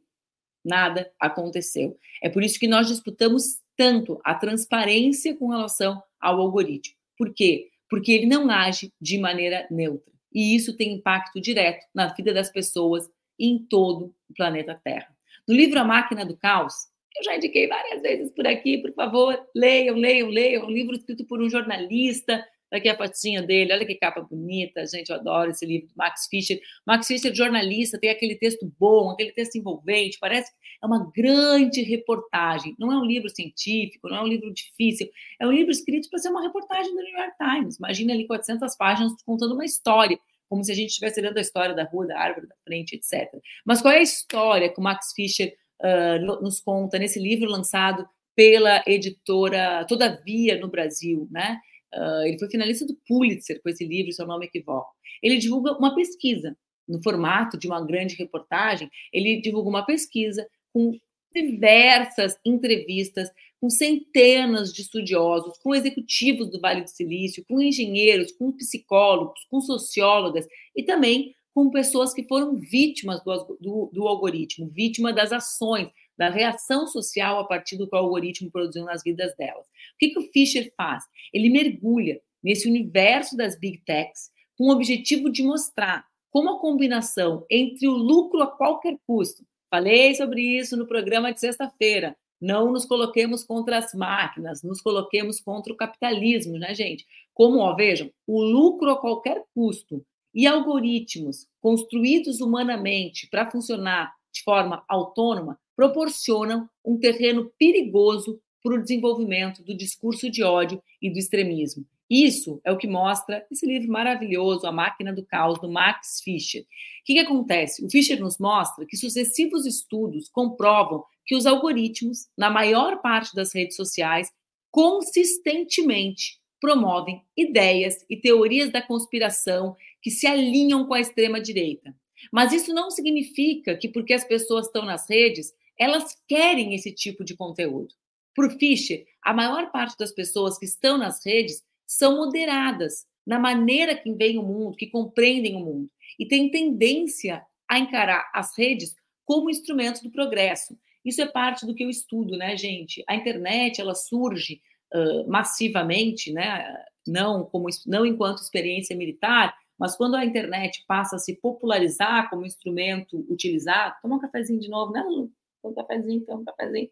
Nada 0.63 1.11
aconteceu. 1.19 1.97
É 2.21 2.29
por 2.29 2.43
isso 2.43 2.59
que 2.59 2.67
nós 2.67 2.87
disputamos 2.87 3.59
tanto 3.75 4.19
a 4.23 4.33
transparência 4.33 5.35
com 5.35 5.49
relação 5.49 6.01
ao 6.19 6.39
algoritmo. 6.41 6.95
Por 7.17 7.33
quê? 7.33 7.69
Porque 7.89 8.11
ele 8.11 8.25
não 8.25 8.49
age 8.49 8.91
de 8.99 9.17
maneira 9.17 9.67
neutra. 9.71 10.13
E 10.33 10.55
isso 10.55 10.75
tem 10.75 10.93
impacto 10.93 11.41
direto 11.41 11.85
na 11.93 12.07
vida 12.13 12.33
das 12.33 12.51
pessoas 12.51 13.09
em 13.39 13.57
todo 13.57 14.13
o 14.29 14.33
planeta 14.35 14.79
Terra. 14.83 15.07
No 15.47 15.55
livro 15.55 15.79
A 15.79 15.83
Máquina 15.83 16.25
do 16.25 16.35
Caos, 16.35 16.73
que 17.11 17.19
eu 17.19 17.23
já 17.23 17.35
indiquei 17.35 17.67
várias 17.67 18.01
vezes 18.01 18.31
por 18.31 18.45
aqui, 18.45 18.79
por 18.79 18.93
favor, 18.93 19.39
leiam, 19.55 19.95
leiam, 19.95 20.29
leiam, 20.29 20.63
é 20.63 20.65
um 20.65 20.71
livro 20.71 20.95
escrito 20.95 21.25
por 21.25 21.41
um 21.41 21.49
jornalista 21.49 22.45
Aqui 22.71 22.89
a 22.89 22.95
patinha 22.95 23.41
dele, 23.41 23.71
olha 23.71 23.85
que 23.85 23.95
capa 23.95 24.21
bonita, 24.21 24.85
gente, 24.85 25.09
eu 25.09 25.15
adoro 25.15 25.51
esse 25.51 25.65
livro 25.65 25.87
do 25.87 25.93
Max 25.95 26.27
Fischer. 26.29 26.59
Max 26.85 27.07
Fischer, 27.07 27.33
jornalista, 27.33 27.97
tem 27.97 28.09
aquele 28.09 28.35
texto 28.35 28.69
bom, 28.77 29.09
aquele 29.09 29.31
texto 29.31 29.55
envolvente, 29.55 30.17
parece 30.19 30.51
que 30.51 30.57
é 30.83 30.85
uma 30.85 31.09
grande 31.15 31.81
reportagem. 31.81 32.75
Não 32.77 32.91
é 32.91 32.97
um 32.97 33.05
livro 33.05 33.29
científico, 33.29 34.09
não 34.09 34.17
é 34.17 34.21
um 34.21 34.27
livro 34.27 34.53
difícil, 34.53 35.09
é 35.39 35.47
um 35.47 35.51
livro 35.51 35.71
escrito 35.71 36.09
para 36.09 36.19
ser 36.19 36.29
uma 36.29 36.41
reportagem 36.41 36.93
do 36.93 37.01
New 37.01 37.17
York 37.17 37.33
Times. 37.37 37.77
Imagina 37.77 38.13
ali 38.13 38.27
400 38.27 38.75
páginas 38.75 39.13
contando 39.25 39.53
uma 39.53 39.65
história, 39.65 40.19
como 40.49 40.63
se 40.63 40.71
a 40.71 40.75
gente 40.75 40.89
estivesse 40.89 41.21
lendo 41.21 41.37
a 41.37 41.41
história 41.41 41.73
da 41.73 41.85
rua, 41.85 42.07
da 42.07 42.19
árvore, 42.19 42.47
da 42.47 42.55
frente, 42.65 42.95
etc. 42.95 43.33
Mas 43.65 43.81
qual 43.81 43.93
é 43.93 43.99
a 43.99 44.01
história 44.01 44.69
que 44.69 44.79
o 44.79 44.83
Max 44.83 45.13
Fischer 45.15 45.53
uh, 45.81 46.41
nos 46.41 46.59
conta 46.59 46.99
nesse 46.99 47.19
livro 47.19 47.49
lançado 47.49 48.07
pela 48.35 48.83
editora 48.85 49.83
Todavia 49.85 50.59
no 50.59 50.67
Brasil, 50.67 51.27
né? 51.31 51.59
Uh, 51.97 52.27
ele 52.27 52.37
foi 52.37 52.49
finalista 52.49 52.85
do 52.85 52.95
Pulitzer 53.07 53.59
com 53.61 53.69
esse 53.69 53.83
livro, 53.85 54.13
seu 54.13 54.27
nome 54.27 54.45
equivoca. 54.45 54.89
Ele 55.23 55.37
divulga 55.37 55.73
uma 55.73 55.95
pesquisa, 55.95 56.55
no 56.87 57.01
formato 57.01 57.57
de 57.57 57.67
uma 57.67 57.83
grande 57.83 58.15
reportagem, 58.15 58.89
ele 59.11 59.41
divulga 59.41 59.69
uma 59.69 59.85
pesquisa 59.85 60.47
com 60.71 60.93
diversas 61.33 62.37
entrevistas 62.45 63.29
com 63.59 63.69
centenas 63.69 64.71
de 64.71 64.81
estudiosos, 64.81 65.57
com 65.59 65.73
executivos 65.73 66.49
do 66.49 66.59
Vale 66.59 66.83
do 66.83 66.89
Silício, 66.89 67.43
com 67.47 67.61
engenheiros, 67.61 68.31
com 68.31 68.51
psicólogos, 68.51 69.45
com 69.49 69.59
sociólogas 69.59 70.45
e 70.75 70.83
também 70.83 71.35
com 71.53 71.71
pessoas 71.71 72.13
que 72.13 72.27
foram 72.27 72.55
vítimas 72.55 73.23
do, 73.23 73.57
do, 73.59 73.89
do 73.91 74.07
algoritmo, 74.07 74.69
vítima 74.69 75.11
das 75.11 75.31
ações, 75.31 75.89
da 76.17 76.29
reação 76.29 76.87
social 76.87 77.39
a 77.39 77.45
partir 77.45 77.77
do 77.77 77.87
que 77.87 77.95
o 77.95 77.99
algoritmo 77.99 78.51
produziu 78.51 78.83
nas 78.85 79.03
vidas 79.03 79.35
delas. 79.37 79.65
O 79.65 79.97
que, 79.99 80.09
que 80.09 80.19
o 80.19 80.31
Fischer 80.31 80.73
faz? 80.75 81.03
Ele 81.33 81.49
mergulha 81.49 82.19
nesse 82.43 82.67
universo 82.67 83.35
das 83.35 83.57
big 83.59 83.79
techs 83.85 84.31
com 84.57 84.65
o 84.65 84.71
objetivo 84.71 85.29
de 85.29 85.43
mostrar 85.43 86.05
como 86.31 86.51
a 86.51 86.59
combinação 86.59 87.45
entre 87.49 87.87
o 87.87 87.93
lucro 87.93 88.41
a 88.41 88.47
qualquer 88.47 88.97
custo, 89.05 89.43
falei 89.69 90.13
sobre 90.15 90.41
isso 90.41 90.75
no 90.75 90.87
programa 90.87 91.33
de 91.33 91.39
sexta-feira, 91.39 92.15
não 92.39 92.71
nos 92.71 92.85
coloquemos 92.85 93.43
contra 93.43 93.77
as 93.77 93.93
máquinas, 93.93 94.61
nos 94.61 94.81
coloquemos 94.81 95.39
contra 95.39 95.73
o 95.73 95.75
capitalismo, 95.75 96.57
né, 96.57 96.73
gente? 96.73 97.05
Como, 97.33 97.59
ó, 97.59 97.75
vejam, 97.75 98.11
o 98.27 98.41
lucro 98.41 98.91
a 98.91 98.99
qualquer 98.99 99.43
custo 99.53 100.05
e 100.33 100.45
algoritmos 100.45 101.47
construídos 101.59 102.41
humanamente 102.41 103.27
para 103.29 103.49
funcionar 103.49 104.13
de 104.37 104.43
forma 104.43 104.83
autônoma 104.87 105.59
proporcionam 105.75 106.69
um 106.83 106.97
terreno 106.97 107.51
perigoso 107.57 108.39
para 108.63 108.75
o 108.75 108.81
desenvolvimento 108.81 109.63
do 109.63 109.75
discurso 109.75 110.29
de 110.29 110.43
ódio 110.43 110.81
e 111.01 111.09
do 111.09 111.19
extremismo. 111.19 111.85
Isso 112.09 112.61
é 112.63 112.71
o 112.71 112.77
que 112.77 112.87
mostra 112.87 113.45
esse 113.51 113.65
livro 113.65 113.91
maravilhoso, 113.91 114.65
A 114.65 114.71
Máquina 114.71 115.13
do 115.13 115.25
Caos, 115.25 115.59
do 115.59 115.69
Max 115.69 116.21
Fischer. 116.23 116.61
O 116.61 116.65
que, 117.05 117.13
que 117.13 117.19
acontece? 117.19 117.85
O 117.85 117.89
Fischer 117.89 118.19
nos 118.19 118.37
mostra 118.37 118.85
que 118.85 118.95
sucessivos 118.95 119.65
estudos 119.65 120.29
comprovam 120.29 121.03
que 121.25 121.35
os 121.35 121.45
algoritmos, 121.45 122.27
na 122.37 122.49
maior 122.49 123.01
parte 123.01 123.35
das 123.35 123.53
redes 123.53 123.75
sociais, 123.75 124.31
consistentemente 124.71 126.39
promovem 126.61 127.21
ideias 127.35 128.05
e 128.09 128.15
teorias 128.15 128.71
da 128.71 128.81
conspiração 128.81 129.75
que 130.01 130.09
se 130.09 130.25
alinham 130.25 130.87
com 130.87 130.93
a 130.93 131.01
extrema-direita. 131.01 131.93
Mas 132.31 132.53
isso 132.53 132.73
não 132.73 132.89
significa 132.89 133.75
que, 133.75 133.87
porque 133.87 134.13
as 134.13 134.23
pessoas 134.23 134.67
estão 134.67 134.85
nas 134.85 135.09
redes, 135.09 135.53
elas 135.77 136.17
querem 136.27 136.73
esse 136.73 136.91
tipo 136.91 137.23
de 137.23 137.35
conteúdo. 137.35 137.93
Por 138.35 138.51
Fischer, 138.57 139.05
a 139.23 139.33
maior 139.33 139.71
parte 139.71 139.97
das 139.97 140.11
pessoas 140.11 140.57
que 140.57 140.65
estão 140.65 140.97
nas 140.97 141.25
redes 141.25 141.63
são 141.85 142.17
moderadas 142.17 143.05
na 143.25 143.39
maneira 143.39 143.95
que 143.95 144.11
veem 144.13 144.37
o 144.37 144.43
mundo, 144.43 144.77
que 144.77 144.87
compreendem 144.87 145.55
o 145.55 145.59
mundo, 145.59 145.89
e 146.17 146.25
têm 146.25 146.49
tendência 146.49 147.43
a 147.69 147.77
encarar 147.77 148.29
as 148.33 148.57
redes 148.57 148.95
como 149.25 149.49
instrumento 149.49 150.01
do 150.01 150.09
progresso. 150.09 150.77
Isso 151.03 151.21
é 151.21 151.25
parte 151.25 151.65
do 151.65 151.75
que 151.75 151.83
eu 151.83 151.89
estudo, 151.89 152.37
né, 152.37 152.55
gente? 152.55 153.03
A 153.07 153.15
internet 153.15 153.81
ela 153.81 153.93
surge 153.93 154.61
uh, 154.93 155.29
massivamente, 155.29 156.31
né? 156.31 156.73
Não 157.05 157.43
como 157.45 157.67
não 157.85 158.05
enquanto 158.05 158.39
experiência 158.39 158.95
militar, 158.95 159.55
mas 159.77 159.95
quando 159.95 160.15
a 160.15 160.25
internet 160.25 160.83
passa 160.87 161.17
a 161.17 161.19
se 161.19 161.35
popularizar 161.35 162.29
como 162.29 162.45
instrumento 162.45 163.25
utilizado, 163.29 163.95
toma 164.01 164.15
um 164.15 164.19
cafezinho 164.19 164.59
de 164.59 164.69
novo, 164.69 164.91
né, 164.91 165.03
Lu? 165.03 165.31
um 165.63 165.73
cafezinho, 165.73 166.21
então, 166.21 166.39
um 166.39 166.45
cafezinho. 166.45 166.89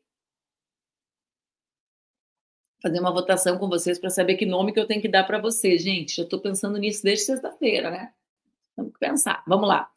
Fazer 2.81 2.99
uma 2.99 3.11
votação 3.11 3.57
com 3.57 3.67
vocês 3.67 3.97
para 3.97 4.09
saber 4.09 4.35
que 4.35 4.45
nome 4.45 4.71
que 4.71 4.79
eu 4.79 4.85
tenho 4.85 5.01
que 5.01 5.07
dar 5.07 5.23
para 5.23 5.39
vocês, 5.39 5.81
gente. 5.81 6.17
Já 6.17 6.23
estou 6.23 6.39
pensando 6.39 6.77
nisso 6.77 7.03
desde 7.03 7.25
sexta-feira, 7.25 7.89
né? 7.89 8.13
Temos 8.75 8.93
que 8.93 8.99
pensar. 8.99 9.43
Vamos 9.47 9.67
lá. 9.67 9.89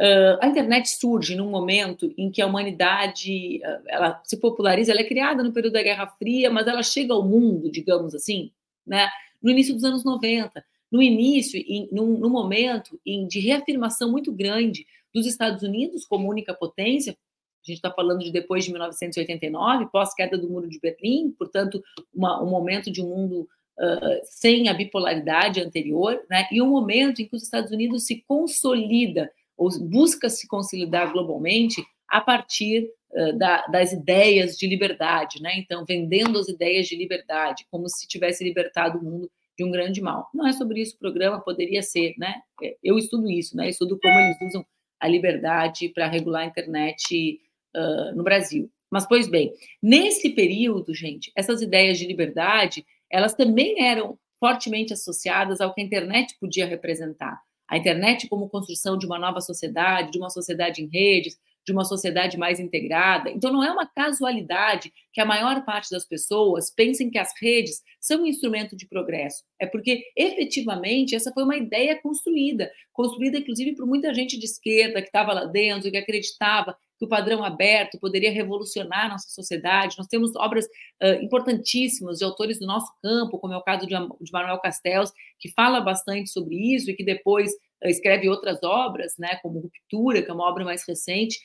Uh, 0.00 0.38
a 0.40 0.46
internet 0.46 0.88
surge 0.88 1.36
num 1.36 1.50
momento 1.50 2.14
em 2.16 2.30
que 2.30 2.40
a 2.40 2.46
humanidade 2.46 3.60
uh, 3.62 3.82
ela 3.86 4.22
se 4.24 4.38
populariza, 4.38 4.92
ela 4.92 5.02
é 5.02 5.06
criada 5.06 5.42
no 5.42 5.52
período 5.52 5.74
da 5.74 5.82
Guerra 5.82 6.06
Fria, 6.06 6.50
mas 6.50 6.66
ela 6.66 6.82
chega 6.82 7.12
ao 7.12 7.22
mundo, 7.22 7.70
digamos 7.70 8.14
assim, 8.14 8.50
né, 8.86 9.10
no 9.42 9.50
início 9.50 9.74
dos 9.74 9.84
anos 9.84 10.02
90, 10.02 10.64
no 10.90 11.02
início, 11.02 11.58
em, 11.66 11.88
num, 11.92 12.18
num 12.18 12.30
momento 12.30 13.00
em, 13.06 13.26
de 13.26 13.38
reafirmação 13.40 14.10
muito 14.10 14.32
grande 14.32 14.86
dos 15.14 15.26
Estados 15.26 15.62
Unidos 15.62 16.04
como 16.04 16.28
única 16.28 16.54
potência, 16.54 17.12
a 17.12 17.66
gente 17.66 17.76
está 17.76 17.90
falando 17.90 18.20
de 18.20 18.32
depois 18.32 18.64
de 18.64 18.70
1989, 18.70 19.90
pós-queda 19.92 20.38
do 20.38 20.48
Muro 20.48 20.68
de 20.68 20.80
Berlim, 20.80 21.30
portanto, 21.32 21.82
uma, 22.12 22.42
um 22.42 22.48
momento 22.48 22.90
de 22.90 23.02
um 23.02 23.08
mundo 23.08 23.48
uh, 23.78 24.20
sem 24.24 24.68
a 24.68 24.74
bipolaridade 24.74 25.60
anterior, 25.60 26.20
né? 26.28 26.48
e 26.50 26.62
um 26.62 26.68
momento 26.68 27.20
em 27.20 27.26
que 27.26 27.36
os 27.36 27.42
Estados 27.42 27.70
Unidos 27.70 28.06
se 28.06 28.24
consolida, 28.26 29.30
ou 29.56 29.68
busca 29.78 30.30
se 30.30 30.48
consolidar 30.48 31.12
globalmente 31.12 31.84
a 32.08 32.20
partir 32.20 32.90
uh, 33.12 33.36
da, 33.36 33.66
das 33.66 33.92
ideias 33.92 34.56
de 34.56 34.66
liberdade, 34.66 35.42
né? 35.42 35.52
então, 35.58 35.84
vendendo 35.84 36.38
as 36.38 36.48
ideias 36.48 36.86
de 36.86 36.96
liberdade, 36.96 37.66
como 37.70 37.88
se 37.90 38.08
tivesse 38.08 38.42
libertado 38.42 38.98
o 38.98 39.04
mundo 39.04 39.30
de 39.60 39.64
um 39.64 39.70
grande 39.70 40.00
mal. 40.00 40.30
Não 40.32 40.46
é 40.46 40.54
sobre 40.54 40.80
isso 40.80 40.96
o 40.96 40.98
programa, 40.98 41.38
poderia 41.38 41.82
ser, 41.82 42.14
né? 42.16 42.40
É, 42.62 42.78
eu 42.82 42.96
estudo 42.96 43.30
isso, 43.30 43.54
né? 43.54 43.68
Estudo 43.68 43.98
como 44.00 44.18
eles 44.18 44.40
usam 44.40 44.64
a 44.98 45.06
liberdade 45.06 45.90
para 45.90 46.06
regular 46.06 46.44
a 46.44 46.46
internet 46.46 47.38
uh, 47.76 48.16
no 48.16 48.24
Brasil. 48.24 48.70
Mas, 48.90 49.06
pois 49.06 49.28
bem, 49.28 49.52
nesse 49.82 50.30
período, 50.30 50.94
gente, 50.94 51.30
essas 51.36 51.60
ideias 51.60 51.98
de 51.98 52.06
liberdade, 52.06 52.86
elas 53.10 53.34
também 53.34 53.82
eram 53.86 54.18
fortemente 54.38 54.94
associadas 54.94 55.60
ao 55.60 55.74
que 55.74 55.82
a 55.82 55.84
internet 55.84 56.34
podia 56.40 56.64
representar. 56.64 57.38
A 57.68 57.76
internet 57.76 58.28
como 58.28 58.48
construção 58.48 58.96
de 58.96 59.04
uma 59.04 59.18
nova 59.18 59.42
sociedade, 59.42 60.10
de 60.10 60.18
uma 60.18 60.30
sociedade 60.30 60.82
em 60.82 60.88
redes, 60.88 61.38
de 61.70 61.72
uma 61.72 61.84
sociedade 61.84 62.36
mais 62.36 62.58
integrada. 62.58 63.30
Então, 63.30 63.52
não 63.52 63.62
é 63.62 63.70
uma 63.70 63.86
casualidade 63.86 64.92
que 65.12 65.20
a 65.20 65.24
maior 65.24 65.64
parte 65.64 65.88
das 65.88 66.04
pessoas 66.04 66.68
pensem 66.74 67.08
que 67.08 67.18
as 67.18 67.32
redes 67.40 67.80
são 68.00 68.22
um 68.22 68.26
instrumento 68.26 68.76
de 68.76 68.88
progresso. 68.88 69.44
É 69.60 69.66
porque, 69.66 70.02
efetivamente, 70.16 71.14
essa 71.14 71.32
foi 71.32 71.44
uma 71.44 71.56
ideia 71.56 72.00
construída, 72.02 72.70
construída, 72.92 73.38
inclusive, 73.38 73.76
por 73.76 73.86
muita 73.86 74.12
gente 74.12 74.36
de 74.36 74.46
esquerda 74.46 75.00
que 75.00 75.08
estava 75.08 75.32
lá 75.32 75.44
dentro, 75.44 75.90
que 75.90 75.96
acreditava 75.96 76.76
que 76.98 77.06
o 77.06 77.08
padrão 77.08 77.42
aberto 77.42 77.98
poderia 77.98 78.30
revolucionar 78.30 79.08
nossa 79.08 79.30
sociedade. 79.30 79.96
Nós 79.96 80.06
temos 80.06 80.36
obras 80.36 80.66
uh, 81.02 81.22
importantíssimas 81.22 82.18
de 82.18 82.24
autores 82.24 82.58
do 82.58 82.66
nosso 82.66 82.92
campo, 83.02 83.38
como 83.38 83.54
é 83.54 83.56
o 83.56 83.62
caso 83.62 83.86
de, 83.86 83.94
de 83.94 84.32
Manuel 84.32 84.60
Castells, 84.60 85.10
que 85.38 85.50
fala 85.52 85.80
bastante 85.80 86.28
sobre 86.28 86.56
isso 86.56 86.90
e 86.90 86.94
que 86.94 87.02
depois 87.02 87.50
uh, 87.52 87.88
escreve 87.88 88.28
outras 88.28 88.62
obras, 88.62 89.14
né, 89.18 89.36
como 89.42 89.60
Ruptura, 89.60 90.22
que 90.22 90.30
é 90.30 90.34
uma 90.34 90.46
obra 90.46 90.62
mais 90.62 90.86
recente, 90.86 91.40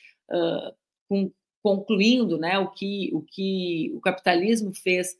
com, 1.08 1.30
concluindo 1.62 2.38
né, 2.38 2.58
o, 2.58 2.70
que, 2.70 3.10
o 3.12 3.22
que 3.22 3.92
o 3.94 4.00
capitalismo 4.00 4.74
fez, 4.74 5.16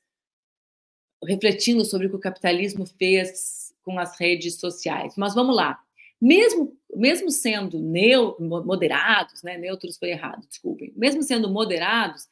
refletindo 1.24 1.84
sobre 1.84 2.06
o 2.06 2.10
que 2.10 2.16
o 2.16 2.20
capitalismo 2.20 2.86
fez 2.86 3.74
com 3.82 3.98
as 3.98 4.18
redes 4.18 4.58
sociais. 4.58 5.14
Mas 5.16 5.34
vamos 5.34 5.54
lá 5.54 5.80
mesmo, 6.20 6.76
mesmo 6.94 7.30
sendo 7.30 7.78
neu, 7.78 8.36
moderados, 8.40 9.42
né, 9.42 9.58
neutros 9.58 9.98
foi 9.98 10.10
errado, 10.10 10.46
desculpem, 10.48 10.92
mesmo 10.96 11.22
sendo 11.22 11.50
moderados, 11.50 12.24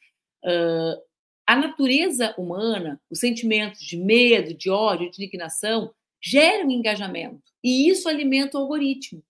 uh, 0.43 1.01
a 1.45 1.55
natureza 1.55 2.33
humana, 2.37 2.99
os 3.09 3.19
sentimentos 3.19 3.81
de 3.81 3.97
medo, 3.97 4.53
de 4.55 4.69
ódio, 4.69 5.11
de 5.11 5.21
indignação, 5.21 5.93
geram 6.19 6.71
engajamento. 6.71 7.43
E 7.63 7.87
isso 7.87 8.09
alimenta 8.09 8.57
o 8.57 8.61
algoritmo. 8.61 9.23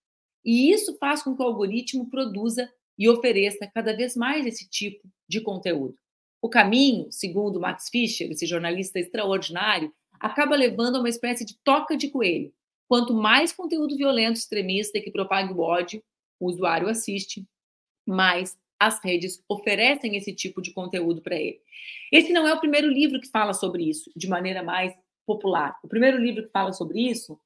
E 0.44 0.72
isso 0.72 0.98
faz 0.98 1.22
com 1.22 1.36
que 1.36 1.42
o 1.42 1.46
algoritmo 1.46 2.10
produza 2.10 2.72
e 2.98 3.10
ofereça 3.10 3.70
cada 3.74 3.96
vez 3.96 4.16
mais 4.16 4.46
esse 4.46 4.70
tipo 4.70 5.08
de 5.28 5.42
conteúdo. 5.42 5.96
O 6.42 6.50
caminho, 6.50 7.12
segundo 7.12 7.60
Max 7.60 7.90
Fischer, 7.90 8.32
esse 8.32 8.46
jornalista 8.46 9.00
extraordinário, 9.00 9.94
acaba 10.20 10.56
levando 10.56 10.98
a 10.98 11.00
uma 11.00 11.10
espécie 11.10 11.44
de 11.44 11.58
toca 11.64 11.98
de 11.98 12.10
coelho, 12.10 12.54
Quanto 12.88 13.14
mais 13.14 13.52
conteúdo 13.52 13.98
violento 13.98 14.38
extremista 14.38 15.00
que 15.02 15.12
propague 15.12 15.52
o 15.52 15.60
ódio 15.60 16.04
o 16.40 16.48
usuário 16.48 16.90
assiste, 16.90 17.48
mais 18.06 18.58
as 18.78 19.02
redes 19.04 19.42
oferecem 19.48 20.18
esse 20.18 20.34
tipo 20.34 20.62
de 20.62 20.74
conteúdo 20.74 21.22
para 21.22 21.36
ele. 21.36 21.62
Esse 22.12 22.34
não 22.34 22.46
é 22.46 22.54
o 22.54 22.60
primeiro 22.60 22.90
livro 22.90 23.22
que 23.22 23.30
fala 23.30 23.54
sobre 23.54 23.90
isso 23.90 24.12
de 24.16 24.28
maneira 24.28 24.62
mais 24.62 24.94
popular. 25.26 25.80
O 25.82 25.88
primeiro 25.88 26.18
livro 26.18 26.44
que 26.44 26.52
fala 26.52 26.74
sobre 26.74 27.00
isso 27.00 27.40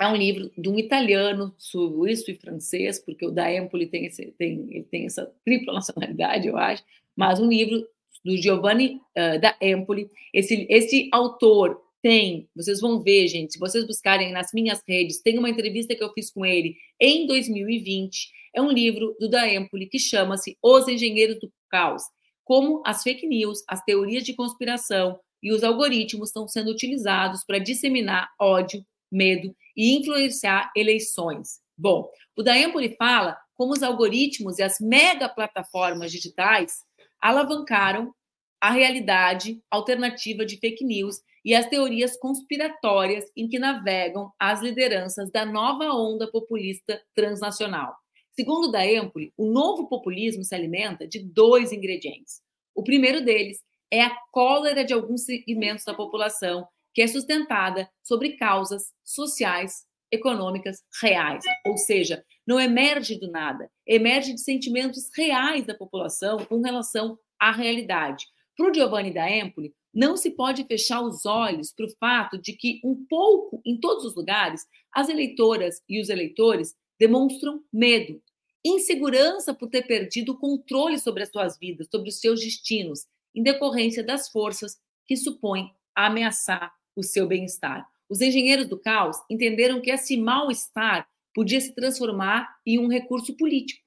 é 0.00 0.06
um 0.06 0.16
livro 0.16 0.50
de 0.56 0.68
um 0.68 0.78
italiano, 0.78 1.54
suíço 1.58 2.30
e 2.30 2.34
francês, 2.34 2.98
porque 2.98 3.26
o 3.26 3.30
da 3.30 3.52
Empoli 3.54 3.86
tem, 3.86 4.06
esse, 4.06 4.32
tem, 4.38 4.66
ele 4.70 4.84
tem 4.84 5.06
essa 5.06 5.30
tripla 5.44 5.74
nacionalidade, 5.74 6.48
eu 6.48 6.56
acho, 6.56 6.82
mas 7.16 7.38
um 7.38 7.48
livro 7.48 7.86
do 8.24 8.36
Giovanni 8.36 9.00
uh, 9.16 9.40
da 9.40 9.56
Empoli. 9.60 10.08
Esse, 10.32 10.66
esse 10.68 11.08
autor 11.12 11.80
tem, 12.00 12.48
vocês 12.54 12.80
vão 12.80 13.00
ver, 13.00 13.28
gente, 13.28 13.52
se 13.52 13.58
vocês 13.58 13.86
buscarem 13.86 14.32
nas 14.32 14.52
minhas 14.52 14.82
redes, 14.86 15.22
tem 15.22 15.38
uma 15.38 15.50
entrevista 15.50 15.94
que 15.94 16.02
eu 16.02 16.12
fiz 16.12 16.30
com 16.30 16.44
ele 16.44 16.76
em 17.00 17.26
2020. 17.26 18.30
É 18.54 18.60
um 18.60 18.70
livro 18.70 19.16
do 19.18 19.28
Daempoli 19.28 19.86
que 19.86 19.98
chama-se 19.98 20.58
Os 20.62 20.88
Engenheiros 20.88 21.38
do 21.38 21.50
Caos. 21.70 22.02
Como 22.44 22.82
as 22.84 23.02
fake 23.02 23.26
news, 23.26 23.62
as 23.68 23.82
teorias 23.84 24.24
de 24.24 24.34
conspiração 24.34 25.18
e 25.42 25.52
os 25.52 25.62
algoritmos 25.62 26.28
estão 26.28 26.46
sendo 26.46 26.70
utilizados 26.70 27.44
para 27.44 27.58
disseminar 27.58 28.28
ódio, 28.38 28.84
medo 29.10 29.54
e 29.76 29.96
influenciar 29.98 30.70
eleições. 30.76 31.60
Bom, 31.76 32.08
o 32.36 32.42
Daempoli 32.42 32.94
fala 32.96 33.36
como 33.54 33.72
os 33.72 33.82
algoritmos 33.82 34.58
e 34.58 34.62
as 34.62 34.78
mega 34.80 35.28
plataformas 35.28 36.10
digitais 36.10 36.82
alavancaram 37.20 38.12
a 38.60 38.70
realidade 38.70 39.60
alternativa 39.70 40.46
de 40.46 40.56
fake 40.58 40.84
news 40.84 41.20
e 41.44 41.54
as 41.54 41.66
teorias 41.66 42.16
conspiratórias 42.16 43.24
em 43.36 43.48
que 43.48 43.58
navegam 43.58 44.30
as 44.38 44.62
lideranças 44.62 45.30
da 45.32 45.44
nova 45.44 45.92
onda 45.92 46.30
populista 46.30 47.02
transnacional. 47.14 47.94
Segundo 48.32 48.70
da 48.70 48.86
Empoli, 48.86 49.32
o 49.36 49.46
novo 49.46 49.88
populismo 49.88 50.44
se 50.44 50.54
alimenta 50.54 51.06
de 51.06 51.18
dois 51.18 51.72
ingredientes. 51.72 52.40
O 52.74 52.82
primeiro 52.82 53.24
deles 53.24 53.58
é 53.90 54.02
a 54.02 54.16
cólera 54.30 54.84
de 54.84 54.94
alguns 54.94 55.24
segmentos 55.24 55.84
da 55.84 55.92
população, 55.92 56.66
que 56.94 57.02
é 57.02 57.06
sustentada 57.06 57.88
sobre 58.02 58.36
causas 58.36 58.92
sociais, 59.04 59.84
econômicas 60.10 60.78
reais, 61.00 61.42
ou 61.66 61.76
seja, 61.76 62.22
não 62.46 62.60
emerge 62.60 63.18
do 63.18 63.30
nada, 63.30 63.70
emerge 63.86 64.34
de 64.34 64.42
sentimentos 64.42 65.08
reais 65.16 65.64
da 65.64 65.74
população 65.74 66.38
com 66.44 66.60
relação 66.60 67.18
à 67.40 67.50
realidade. 67.50 68.26
Para 68.56 68.70
o 68.70 68.74
Giovanni 68.74 69.12
da 69.12 69.30
Empoli, 69.30 69.72
não 69.94 70.16
se 70.16 70.30
pode 70.30 70.64
fechar 70.64 71.00
os 71.02 71.24
olhos 71.24 71.72
para 71.72 71.86
o 71.86 71.96
fato 71.98 72.38
de 72.38 72.52
que, 72.52 72.80
um 72.84 73.06
pouco, 73.08 73.60
em 73.64 73.78
todos 73.78 74.04
os 74.04 74.14
lugares, 74.14 74.62
as 74.92 75.08
eleitoras 75.08 75.80
e 75.88 76.00
os 76.00 76.08
eleitores 76.08 76.74
demonstram 76.98 77.62
medo, 77.72 78.22
insegurança 78.64 79.54
por 79.54 79.68
ter 79.68 79.86
perdido 79.86 80.32
o 80.32 80.38
controle 80.38 80.98
sobre 80.98 81.22
as 81.22 81.30
suas 81.30 81.58
vidas, 81.58 81.88
sobre 81.90 82.08
os 82.08 82.20
seus 82.20 82.40
destinos, 82.40 83.06
em 83.34 83.42
decorrência 83.42 84.04
das 84.04 84.28
forças 84.30 84.76
que 85.06 85.16
supõem 85.16 85.70
ameaçar 85.94 86.72
o 86.96 87.02
seu 87.02 87.26
bem-estar. 87.26 87.86
Os 88.08 88.20
engenheiros 88.20 88.68
do 88.68 88.78
caos 88.78 89.16
entenderam 89.30 89.80
que 89.80 89.90
esse 89.90 90.16
mal-estar 90.16 91.08
podia 91.34 91.60
se 91.60 91.74
transformar 91.74 92.48
em 92.66 92.78
um 92.78 92.88
recurso 92.88 93.36
político 93.36 93.82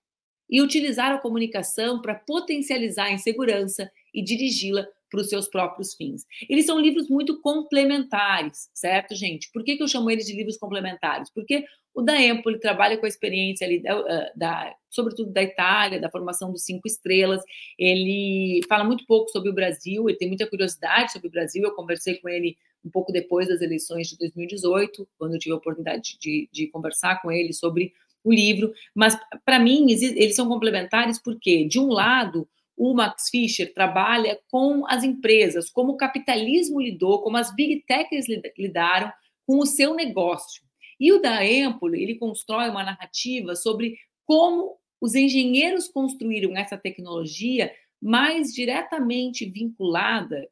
e 0.49 0.61
utilizar 0.61 1.11
a 1.11 1.17
comunicação 1.17 2.01
para 2.01 2.15
potencializar 2.15 3.05
a 3.05 3.11
insegurança 3.11 3.91
e 4.13 4.23
dirigi-la 4.23 4.87
para 5.09 5.21
os 5.21 5.29
seus 5.29 5.47
próprios 5.47 5.93
fins. 5.93 6.25
Eles 6.49 6.65
são 6.65 6.79
livros 6.79 7.07
muito 7.07 7.39
complementares, 7.41 8.69
certo, 8.73 9.15
gente? 9.15 9.51
Por 9.51 9.63
que, 9.63 9.77
que 9.77 9.83
eu 9.83 9.87
chamo 9.87 10.09
eles 10.09 10.25
de 10.25 10.35
livros 10.35 10.57
complementares? 10.57 11.29
Porque 11.29 11.63
o 11.93 12.01
da 12.01 12.21
Empoli 12.21 12.59
trabalha 12.59 12.97
com 12.97 13.05
a 13.05 13.09
experiência 13.09 13.65
ali, 13.65 13.81
da, 13.81 13.93
ah, 13.93 14.31
da, 14.35 14.75
sobretudo 14.89 15.31
da 15.31 15.41
Itália, 15.41 15.99
da 15.99 16.09
formação 16.09 16.51
dos 16.51 16.63
cinco 16.63 16.87
estrelas. 16.87 17.41
Ele 17.79 18.59
fala 18.67 18.83
muito 18.83 19.05
pouco 19.05 19.29
sobre 19.29 19.49
o 19.49 19.53
Brasil, 19.53 20.09
ele 20.09 20.17
tem 20.17 20.27
muita 20.27 20.47
curiosidade 20.47 21.13
sobre 21.13 21.29
o 21.29 21.31
Brasil. 21.31 21.63
Eu 21.63 21.73
conversei 21.73 22.15
com 22.17 22.27
ele 22.27 22.57
um 22.86 22.89
pouco 22.89 23.12
depois 23.12 23.48
das 23.48 23.62
eleições 23.62 24.08
de 24.08 24.17
2018, 24.17 25.08
quando 25.17 25.34
eu 25.34 25.39
tive 25.39 25.54
a 25.54 25.58
oportunidade 25.58 26.17
de, 26.19 26.48
de 26.52 26.67
conversar 26.67 27.21
com 27.21 27.32
ele 27.32 27.52
sobre 27.52 27.91
o 28.24 28.32
livro. 28.32 28.71
Mas, 28.93 29.17
para 29.43 29.60
mim, 29.60 29.91
eles 29.91 30.36
são 30.36 30.48
complementares 30.48 31.19
porque, 31.19 31.65
de 31.65 31.80
um 31.80 31.88
lado, 31.88 32.48
o 32.78 32.93
Max 32.93 33.30
Fischer 33.30 33.74
trabalha 33.74 34.39
com 34.52 34.86
as 34.88 35.04
empresas, 35.04 35.69
como 35.69 35.93
o 35.93 35.98
capitalismo 35.98 36.80
lidou, 36.80 37.21
como 37.21 37.38
as 37.38 37.54
big 37.56 37.84
techs 37.88 38.26
lidaram 38.58 39.12
com 39.48 39.60
o 39.60 39.65
seu 39.65 39.95
negócio. 39.95 40.63
E 41.00 41.12
o 41.12 41.21
da 41.21 41.45
Empoli, 41.45 42.02
ele 42.02 42.15
constrói 42.15 42.69
uma 42.69 42.84
narrativa 42.84 43.56
sobre 43.56 43.95
como 44.26 44.78
os 45.00 45.13
engenheiros 45.13 45.88
construíram 45.88 46.56
essa 46.58 46.78
tecnologia 46.78 47.71
mais 48.02 48.54
diretamente 48.54 49.45
vinculada, 49.45 50.48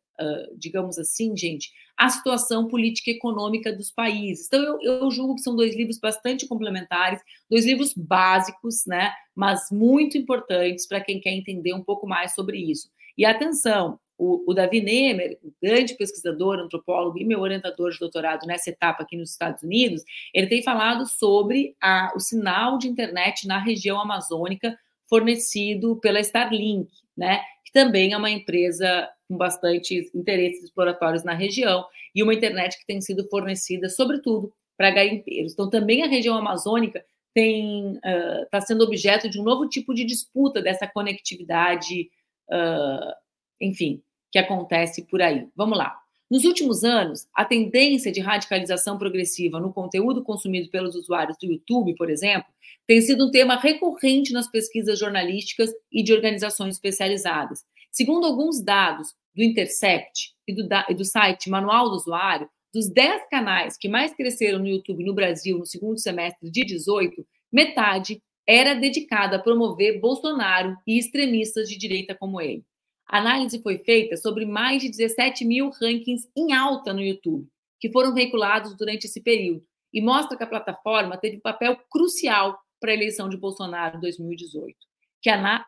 digamos 0.58 0.98
assim, 0.98 1.36
gente, 1.36 1.72
à 1.98 2.10
situação 2.10 2.68
política 2.68 3.12
e 3.12 3.16
econômica 3.16 3.72
dos 3.72 3.92
países. 3.92 4.48
Então, 4.48 4.62
eu, 4.64 4.80
eu 4.82 5.12
julgo 5.12 5.36
que 5.36 5.42
são 5.42 5.56
dois 5.56 5.76
livros 5.76 6.00
bastante 6.00 6.48
complementares, 6.48 7.22
dois 7.50 7.66
livros 7.66 7.94
básicos, 7.94 8.86
né, 8.86 9.12
mas 9.36 9.70
muito 9.72 10.18
importantes 10.18 10.88
para 10.88 11.02
quem 11.02 11.20
quer 11.20 11.32
entender 11.32 11.74
um 11.74 11.84
pouco 11.84 12.08
mais 12.08 12.34
sobre 12.34 12.58
isso. 12.58 12.90
E 13.18 13.26
atenção, 13.26 14.00
o, 14.18 14.52
o 14.52 14.54
Davi 14.54 14.82
Nemer, 14.82 15.38
grande 15.62 15.96
pesquisador, 15.96 16.60
antropólogo 16.60 17.20
e 17.20 17.26
meu 17.26 17.42
orientador 17.42 17.92
de 17.92 18.00
doutorado 18.00 18.46
nessa 18.46 18.70
etapa 18.70 19.04
aqui 19.04 19.18
nos 19.18 19.32
Estados 19.32 19.62
Unidos, 19.64 20.04
ele 20.34 20.48
tem 20.48 20.64
falado 20.64 21.06
sobre 21.08 21.76
a, 21.82 22.14
o 22.16 22.20
sinal 22.20 22.78
de 22.78 22.88
internet 22.88 23.48
na 23.48 23.60
região 23.60 24.00
amazônica 24.00 24.78
fornecido 25.10 25.98
pela 25.98 26.20
Starlink, 26.20 26.90
né? 27.16 27.42
Também 27.74 28.14
é 28.14 28.18
uma 28.18 28.30
empresa 28.30 29.10
com 29.28 29.36
bastante 29.36 30.10
interesses 30.14 30.64
exploratórios 30.64 31.24
na 31.24 31.34
região 31.34 31.86
e 32.14 32.22
uma 32.22 32.34
internet 32.34 32.78
que 32.78 32.86
tem 32.86 33.02
sido 33.02 33.28
fornecida, 33.30 33.90
sobretudo, 33.90 34.54
para 34.78 34.92
garimpeiros. 34.92 35.54
Então, 35.54 35.70
também 35.70 36.04
a 36.04 36.08
região 36.08 36.38
amazônica 36.38 37.04
está 37.36 38.60
uh, 38.60 38.62
sendo 38.62 38.84
objeto 38.84 39.28
de 39.28 39.40
um 39.40 39.44
novo 39.44 39.68
tipo 39.68 39.94
de 39.94 40.06
disputa 40.06 40.62
dessa 40.62 40.88
conectividade, 40.88 42.10
uh, 42.52 43.14
enfim, 43.60 44.04
que 44.32 44.38
acontece 44.38 45.08
por 45.08 45.22
aí. 45.22 45.48
Vamos 45.56 45.78
lá. 45.78 46.03
Nos 46.34 46.46
últimos 46.46 46.84
anos, 46.84 47.28
a 47.32 47.46
tendência 47.46 48.12
de 48.12 48.20
radicalização 48.20 48.98
progressiva 48.98 49.60
no 49.60 49.72
conteúdo 49.72 50.24
consumido 50.24 50.68
pelos 50.72 50.96
usuários 50.96 51.38
do 51.38 51.46
YouTube, 51.46 51.94
por 51.94 52.10
exemplo, 52.10 52.52
tem 52.88 53.00
sido 53.02 53.28
um 53.28 53.30
tema 53.30 53.56
recorrente 53.56 54.34
nas 54.34 54.50
pesquisas 54.50 54.98
jornalísticas 54.98 55.70
e 55.92 56.02
de 56.02 56.12
organizações 56.12 56.74
especializadas. 56.74 57.60
Segundo 57.92 58.26
alguns 58.26 58.64
dados 58.64 59.14
do 59.36 59.44
Intercept 59.44 60.34
e 60.48 60.56
do, 60.56 60.68
e 60.90 60.96
do 60.96 61.06
site 61.06 61.52
Manual 61.52 61.92
do 61.92 61.98
Usuário, 61.98 62.50
dos 62.74 62.90
10 62.90 63.30
canais 63.30 63.78
que 63.78 63.88
mais 63.88 64.12
cresceram 64.16 64.58
no 64.58 64.68
YouTube 64.68 65.06
no 65.06 65.14
Brasil 65.14 65.60
no 65.60 65.68
segundo 65.68 66.00
semestre 66.00 66.50
de 66.50 66.66
18, 66.66 67.24
metade 67.52 68.20
era 68.48 68.74
dedicada 68.74 69.36
a 69.36 69.40
promover 69.40 70.00
Bolsonaro 70.00 70.76
e 70.88 70.98
extremistas 70.98 71.70
de 71.70 71.78
direita 71.78 72.16
como 72.16 72.42
ele. 72.42 72.66
Análise 73.08 73.62
foi 73.62 73.78
feita 73.78 74.18
sobre 74.18 74.46
mais 74.46 74.82
de 74.82 74.90
17 74.90 75.46
mil 75.46 75.70
rankings 75.70 76.28
em 76.36 76.54
alta 76.54 76.94
no 76.94 77.02
YouTube, 77.02 77.48
que 77.80 77.92
foram 77.92 78.14
veiculados 78.14 78.76
durante 78.76 79.06
esse 79.06 79.22
período, 79.22 79.66
e 79.94 80.02
mostra 80.02 80.38
que 80.38 80.44
a 80.44 80.48
plataforma 80.48 81.18
teve 81.18 81.38
um 81.38 81.42
papel 81.42 81.78
crucial 81.90 82.58
para 82.80 82.92
a 82.92 82.94
eleição 82.94 83.30
de 83.30 83.38
Bolsonaro 83.38 83.98
em 83.98 84.02
2018. 84.02 84.76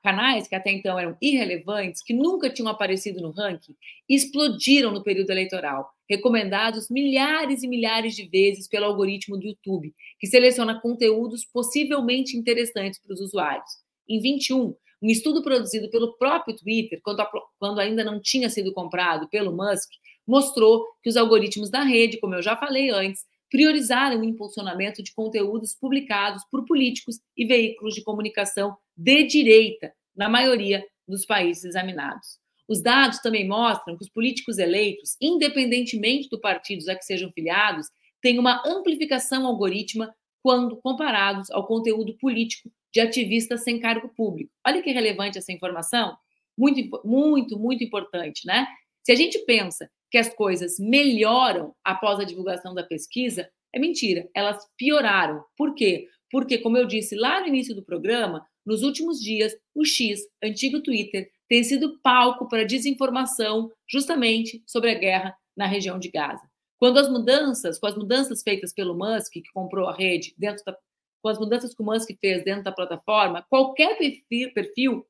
Canais 0.03 0.49
que 0.49 0.55
até 0.55 0.69
então 0.69 0.99
eram 0.99 1.15
irrelevantes, 1.21 2.03
que 2.03 2.13
nunca 2.13 2.49
tinham 2.49 2.67
aparecido 2.67 3.21
no 3.21 3.31
ranking, 3.31 3.73
explodiram 4.09 4.91
no 4.91 5.01
período 5.01 5.29
eleitoral, 5.29 5.89
recomendados 6.09 6.89
milhares 6.89 7.63
e 7.63 7.67
milhares 7.67 8.15
de 8.15 8.27
vezes 8.27 8.67
pelo 8.67 8.85
algoritmo 8.85 9.37
do 9.37 9.47
YouTube, 9.47 9.95
que 10.19 10.27
seleciona 10.27 10.81
conteúdos 10.81 11.45
possivelmente 11.45 12.35
interessantes 12.35 12.99
para 12.99 13.13
os 13.13 13.21
usuários. 13.21 13.69
Em 14.09 14.19
21, 14.19 14.75
um 15.05 15.09
estudo 15.09 15.43
produzido 15.43 15.87
pelo 15.89 16.17
próprio 16.17 16.55
Twitter, 16.55 16.99
quando, 17.03 17.23
quando 17.59 17.79
ainda 17.79 18.03
não 18.03 18.19
tinha 18.19 18.49
sido 18.49 18.73
comprado 18.73 19.29
pelo 19.29 19.55
Musk, 19.55 19.89
mostrou 20.25 20.83
que 21.03 21.09
os 21.09 21.15
algoritmos 21.15 21.69
da 21.69 21.83
rede, 21.83 22.19
como 22.19 22.33
eu 22.33 22.41
já 22.41 22.57
falei 22.57 22.89
antes, 22.89 23.23
priorizaram 23.51 24.21
o 24.21 24.23
impulsionamento 24.23 25.03
de 25.03 25.13
conteúdos 25.13 25.75
publicados 25.75 26.43
por 26.49 26.65
políticos 26.65 27.19
e 27.37 27.45
veículos 27.45 27.93
de 27.93 28.03
comunicação 28.03 28.75
de 28.97 29.23
direita, 29.23 29.93
na 30.15 30.27
maioria 30.27 30.83
dos 31.07 31.23
países 31.23 31.65
examinados. 31.65 32.39
Os 32.67 32.81
dados 32.81 33.19
também 33.19 33.47
mostram 33.47 33.95
que 33.95 34.03
os 34.03 34.09
políticos 34.09 34.57
eleitos, 34.57 35.15
independentemente 35.21 36.29
do 36.29 36.41
partido 36.41 36.89
a 36.89 36.95
que 36.95 37.05
sejam 37.05 37.31
filiados, 37.31 37.87
têm 38.21 38.39
uma 38.39 38.63
amplificação 38.65 39.45
algorítmica 39.45 40.11
quando 40.41 40.77
comparados 40.77 41.51
ao 41.51 41.67
conteúdo 41.67 42.17
político 42.17 42.71
de 42.95 43.01
ativistas 43.01 43.61
sem 43.65 43.77
cargo 43.77 44.07
público. 44.07 44.49
Olha 44.65 44.81
que 44.81 44.89
relevante 44.89 45.37
essa 45.37 45.51
informação, 45.51 46.15
muito, 46.57 47.01
muito, 47.03 47.59
muito 47.59 47.83
importante, 47.83 48.47
né? 48.47 48.65
Se 49.03 49.11
a 49.11 49.15
gente 49.15 49.37
pensa 49.39 49.91
que 50.09 50.17
as 50.17 50.33
coisas 50.33 50.79
melhoram 50.79 51.75
após 51.83 52.21
a 52.21 52.23
divulgação 52.23 52.73
da 52.73 52.83
pesquisa, 52.83 53.49
é 53.73 53.79
mentira, 53.79 54.29
elas 54.33 54.65
pioraram. 54.77 55.43
Por 55.57 55.75
quê? 55.75 56.07
Porque, 56.31 56.57
como 56.57 56.77
eu 56.77 56.85
disse 56.87 57.15
lá 57.15 57.41
no 57.41 57.47
início 57.47 57.75
do 57.75 57.83
programa, 57.83 58.45
nos 58.65 58.81
últimos 58.81 59.19
dias, 59.19 59.53
o 59.75 59.83
X, 59.83 60.21
antigo 60.41 60.81
Twitter, 60.81 61.29
tem 61.49 61.65
sido 61.65 61.99
palco 62.01 62.47
para 62.47 62.63
desinformação 62.63 63.69
justamente 63.89 64.63
sobre 64.65 64.91
a 64.91 64.97
guerra 64.97 65.35
na 65.55 65.67
região 65.67 65.99
de 65.99 66.09
Gaza. 66.09 66.49
Quando 66.77 66.97
as 66.97 67.09
mudanças, 67.09 67.77
com 67.77 67.87
as 67.87 67.95
mudanças 67.95 68.41
feitas 68.41 68.73
pelo 68.73 68.97
Musk, 68.97 69.33
que 69.33 69.51
comprou 69.53 69.89
a 69.89 69.95
rede, 69.95 70.33
dentro 70.37 70.63
da, 70.63 70.77
com 71.25 71.29
as 71.29 71.39
mudanças 71.39 71.73
que 71.73 71.81
o 71.81 71.85
Musk 71.85 72.11
fez 72.21 72.43
dentro 72.43 72.65
da 72.65 72.71
plataforma, 72.71 73.41
qualquer 73.49 73.97
perfil, 73.97 74.53
perfil 74.53 75.07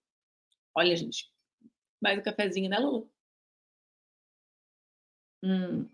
olha, 0.74 0.96
gente, 0.96 1.30
mais 2.02 2.18
um 2.18 2.22
cafezinho, 2.22 2.70
né, 2.70 2.80
Lulu? 2.80 3.12
Hum. 5.44 5.90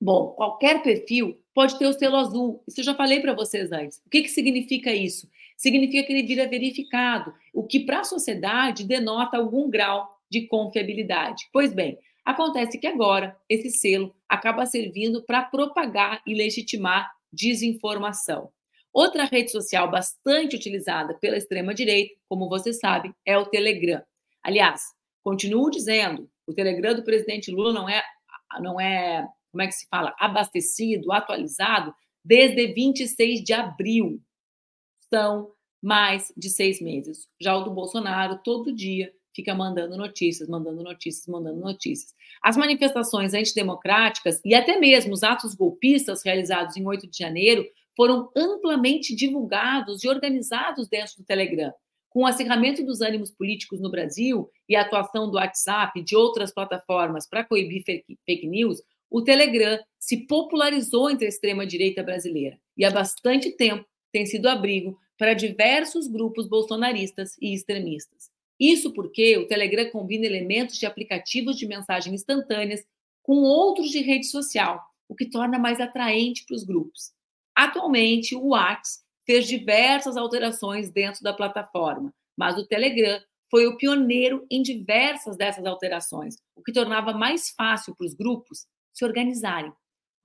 Bom, 0.00 0.32
qualquer 0.32 0.82
perfil 0.82 1.40
pode 1.54 1.78
ter 1.78 1.86
o 1.86 1.92
selo 1.92 2.16
azul. 2.16 2.64
Isso 2.66 2.80
eu 2.80 2.84
já 2.84 2.96
falei 2.96 3.20
para 3.20 3.32
vocês 3.32 3.70
antes. 3.70 3.98
O 4.04 4.10
que, 4.10 4.22
que 4.22 4.28
significa 4.28 4.92
isso? 4.92 5.30
Significa 5.56 6.04
que 6.04 6.12
ele 6.12 6.26
vira 6.26 6.48
verificado, 6.48 7.32
o 7.52 7.64
que 7.64 7.78
para 7.78 8.00
a 8.00 8.04
sociedade 8.04 8.82
denota 8.82 9.36
algum 9.36 9.70
grau 9.70 10.18
de 10.28 10.48
confiabilidade. 10.48 11.48
Pois 11.52 11.72
bem, 11.72 11.96
acontece 12.24 12.76
que 12.76 12.88
agora 12.88 13.40
esse 13.48 13.70
selo 13.70 14.16
acaba 14.28 14.66
servindo 14.66 15.22
para 15.22 15.44
propagar 15.44 16.20
e 16.26 16.34
legitimar 16.34 17.08
desinformação. 17.32 18.50
Outra 18.94 19.24
rede 19.24 19.50
social 19.50 19.90
bastante 19.90 20.54
utilizada 20.54 21.14
pela 21.14 21.36
extrema-direita, 21.36 22.14
como 22.28 22.48
vocês 22.48 22.78
sabem, 22.78 23.12
é 23.26 23.36
o 23.36 23.44
Telegram. 23.44 24.00
Aliás, 24.40 24.82
continuo 25.20 25.68
dizendo, 25.68 26.30
o 26.46 26.54
Telegram 26.54 26.94
do 26.94 27.02
presidente 27.02 27.50
Lula 27.50 27.72
não 27.72 27.88
é 27.88 28.00
não 28.60 28.80
é, 28.80 29.26
como 29.50 29.62
é 29.62 29.66
que 29.66 29.72
se 29.72 29.88
fala, 29.88 30.14
abastecido, 30.16 31.10
atualizado, 31.10 31.92
desde 32.24 32.68
26 32.72 33.42
de 33.42 33.52
abril. 33.52 34.22
São 35.12 35.50
mais 35.82 36.32
de 36.36 36.48
seis 36.48 36.80
meses. 36.80 37.28
Já 37.40 37.56
o 37.56 37.64
do 37.64 37.72
Bolsonaro, 37.72 38.40
todo 38.44 38.72
dia, 38.72 39.12
fica 39.34 39.54
mandando 39.54 39.96
notícias, 39.96 40.48
mandando 40.48 40.82
notícias, 40.82 41.26
mandando 41.26 41.60
notícias. 41.60 42.14
As 42.42 42.56
manifestações 42.56 43.34
antidemocráticas 43.34 44.40
e 44.44 44.54
até 44.54 44.78
mesmo 44.78 45.12
os 45.12 45.24
atos 45.24 45.54
golpistas 45.54 46.22
realizados 46.24 46.76
em 46.76 46.86
8 46.86 47.08
de 47.08 47.18
janeiro 47.18 47.66
foram 47.96 48.30
amplamente 48.36 49.14
divulgados 49.14 50.02
e 50.02 50.08
organizados 50.08 50.88
dentro 50.88 51.16
do 51.18 51.24
Telegram. 51.24 51.72
Com 52.10 52.22
o 52.22 52.26
acirramento 52.26 52.84
dos 52.84 53.00
ânimos 53.00 53.30
políticos 53.30 53.80
no 53.80 53.90
Brasil 53.90 54.48
e 54.68 54.76
a 54.76 54.82
atuação 54.82 55.28
do 55.30 55.36
WhatsApp 55.36 55.98
e 55.98 56.04
de 56.04 56.14
outras 56.14 56.52
plataformas 56.52 57.28
para 57.28 57.44
coibir 57.44 57.82
fake 57.84 58.46
news, 58.46 58.80
o 59.10 59.22
Telegram 59.22 59.78
se 59.98 60.26
popularizou 60.26 61.10
entre 61.10 61.26
a 61.26 61.28
extrema-direita 61.28 62.02
brasileira 62.02 62.58
e 62.76 62.84
há 62.84 62.90
bastante 62.90 63.50
tempo 63.50 63.84
tem 64.12 64.26
sido 64.26 64.48
abrigo 64.48 64.96
para 65.18 65.34
diversos 65.34 66.06
grupos 66.06 66.48
bolsonaristas 66.48 67.36
e 67.40 67.54
extremistas. 67.54 68.30
Isso 68.58 68.92
porque 68.92 69.36
o 69.36 69.46
Telegram 69.46 69.90
combina 69.90 70.26
elementos 70.26 70.78
de 70.78 70.86
aplicativos 70.86 71.56
de 71.56 71.66
mensagem 71.66 72.14
instantâneas 72.14 72.84
com 73.22 73.38
outros 73.42 73.90
de 73.90 74.00
rede 74.00 74.26
social, 74.26 74.80
o 75.08 75.14
que 75.14 75.28
torna 75.28 75.58
mais 75.58 75.80
atraente 75.80 76.44
para 76.46 76.54
os 76.54 76.64
grupos. 76.64 77.12
Atualmente, 77.56 78.34
o 78.34 78.48
WhatsApp 78.48 79.04
fez 79.26 79.46
diversas 79.46 80.16
alterações 80.16 80.90
dentro 80.90 81.22
da 81.22 81.32
plataforma, 81.32 82.12
mas 82.36 82.58
o 82.58 82.66
Telegram 82.66 83.20
foi 83.50 83.66
o 83.66 83.76
pioneiro 83.76 84.46
em 84.50 84.62
diversas 84.62 85.36
dessas 85.36 85.64
alterações, 85.64 86.36
o 86.56 86.62
que 86.62 86.72
tornava 86.72 87.12
mais 87.12 87.50
fácil 87.50 87.94
para 87.94 88.06
os 88.06 88.14
grupos 88.14 88.66
se 88.92 89.04
organizarem. 89.04 89.72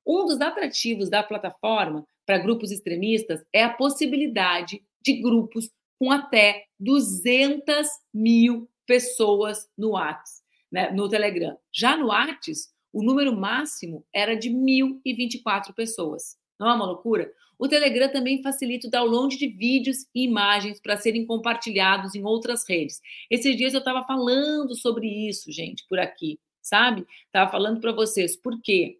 Um 0.05 0.25
dos 0.25 0.41
atrativos 0.41 1.09
da 1.09 1.21
plataforma 1.21 2.05
para 2.25 2.39
grupos 2.39 2.71
extremistas 2.71 3.43
é 3.53 3.63
a 3.63 3.73
possibilidade 3.73 4.83
de 5.03 5.21
grupos 5.21 5.69
com 5.99 6.11
até 6.11 6.65
200 6.79 7.87
mil 8.13 8.67
pessoas 8.87 9.69
no 9.77 9.91
WhatsApp, 9.91 10.41
né, 10.71 10.91
no 10.91 11.07
Telegram. 11.09 11.55
Já 11.71 11.95
no 11.95 12.07
WhatsApp, 12.07 12.57
o 12.91 13.03
número 13.03 13.35
máximo 13.35 14.03
era 14.13 14.35
de 14.35 14.49
1.024 14.49 15.73
pessoas. 15.75 16.38
Não 16.59 16.69
é 16.69 16.73
uma 16.73 16.85
loucura? 16.85 17.31
O 17.57 17.67
Telegram 17.67 18.09
também 18.11 18.41
facilita 18.41 18.87
o 18.87 18.91
download 18.91 19.37
de 19.37 19.47
vídeos 19.47 20.05
e 20.15 20.23
imagens 20.23 20.79
para 20.79 20.97
serem 20.97 21.25
compartilhados 21.25 22.15
em 22.15 22.23
outras 22.23 22.67
redes. 22.67 23.01
Esses 23.29 23.55
dias 23.55 23.73
eu 23.73 23.79
estava 23.79 24.03
falando 24.05 24.75
sobre 24.75 25.07
isso, 25.07 25.51
gente, 25.51 25.85
por 25.87 25.99
aqui, 25.99 26.39
sabe? 26.61 27.05
Estava 27.25 27.51
falando 27.51 27.81
para 27.81 27.91
vocês. 27.91 28.37
Por 28.37 28.61
quê? 28.61 28.99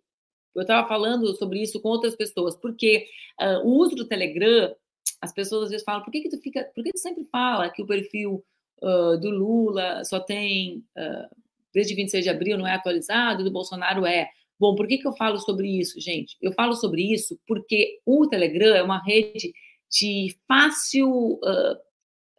Eu 0.53 0.63
estava 0.63 0.87
falando 0.87 1.33
sobre 1.35 1.61
isso 1.61 1.79
com 1.79 1.89
outras 1.89 2.15
pessoas, 2.15 2.55
porque 2.55 3.07
uh, 3.39 3.65
o 3.65 3.77
uso 3.77 3.95
do 3.95 4.07
Telegram, 4.07 4.75
as 5.21 5.31
pessoas 5.31 5.65
às 5.65 5.69
vezes 5.69 5.85
falam, 5.85 6.03
por 6.03 6.11
que, 6.11 6.21
que 6.21 6.29
tu 6.29 6.37
fica, 6.39 6.63
por 6.75 6.83
que 6.83 6.91
tu 6.91 6.99
sempre 6.99 7.23
fala 7.25 7.69
que 7.69 7.81
o 7.81 7.87
perfil 7.87 8.43
uh, 8.81 9.17
do 9.17 9.29
Lula 9.29 10.03
só 10.03 10.19
tem 10.19 10.83
uh, 10.97 11.35
desde 11.73 11.95
26 11.95 12.23
de 12.23 12.29
abril 12.29 12.57
não 12.57 12.67
é 12.67 12.73
atualizado, 12.73 13.43
do 13.43 13.51
Bolsonaro 13.51 14.05
é. 14.05 14.29
Bom, 14.59 14.75
por 14.75 14.87
que, 14.87 14.97
que 14.97 15.07
eu 15.07 15.15
falo 15.15 15.39
sobre 15.39 15.67
isso, 15.67 15.99
gente? 15.99 16.35
Eu 16.41 16.51
falo 16.51 16.75
sobre 16.75 17.01
isso 17.01 17.39
porque 17.47 17.99
o 18.05 18.27
Telegram 18.27 18.75
é 18.75 18.83
uma 18.83 19.01
rede 19.01 19.53
de 19.89 20.35
fácil. 20.47 21.09
Uh, 21.35 21.89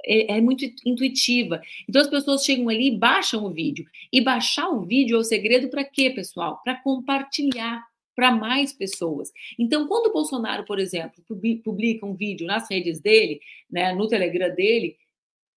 é, 0.03 0.41
muito 0.41 0.65
intuitiva. 0.87 1.61
Então 1.87 2.01
as 2.01 2.09
pessoas 2.09 2.43
chegam 2.43 2.71
ali 2.71 2.89
e 2.89 2.97
baixam 2.97 3.45
o 3.45 3.51
vídeo. 3.51 3.85
E 4.11 4.21
baixar 4.21 4.71
o 4.71 4.81
vídeo 4.81 5.17
é 5.17 5.19
o 5.19 5.25
segredo 5.25 5.69
para 5.69 5.85
quê, 5.85 6.09
pessoal? 6.09 6.61
Para 6.65 6.77
compartilhar 6.77 7.85
para 8.15 8.33
mais 8.33 8.73
pessoas. 8.73 9.31
Então, 9.59 9.87
quando 9.87 10.07
o 10.09 10.13
Bolsonaro, 10.13 10.65
por 10.67 10.79
exemplo, 10.79 11.25
publica 11.65 12.05
um 12.05 12.15
vídeo 12.15 12.47
nas 12.47 12.69
redes 12.71 13.01
dele, 13.01 13.41
né, 13.71 13.95
no 13.95 14.09
Telegram 14.09 14.55
dele, 14.55 14.97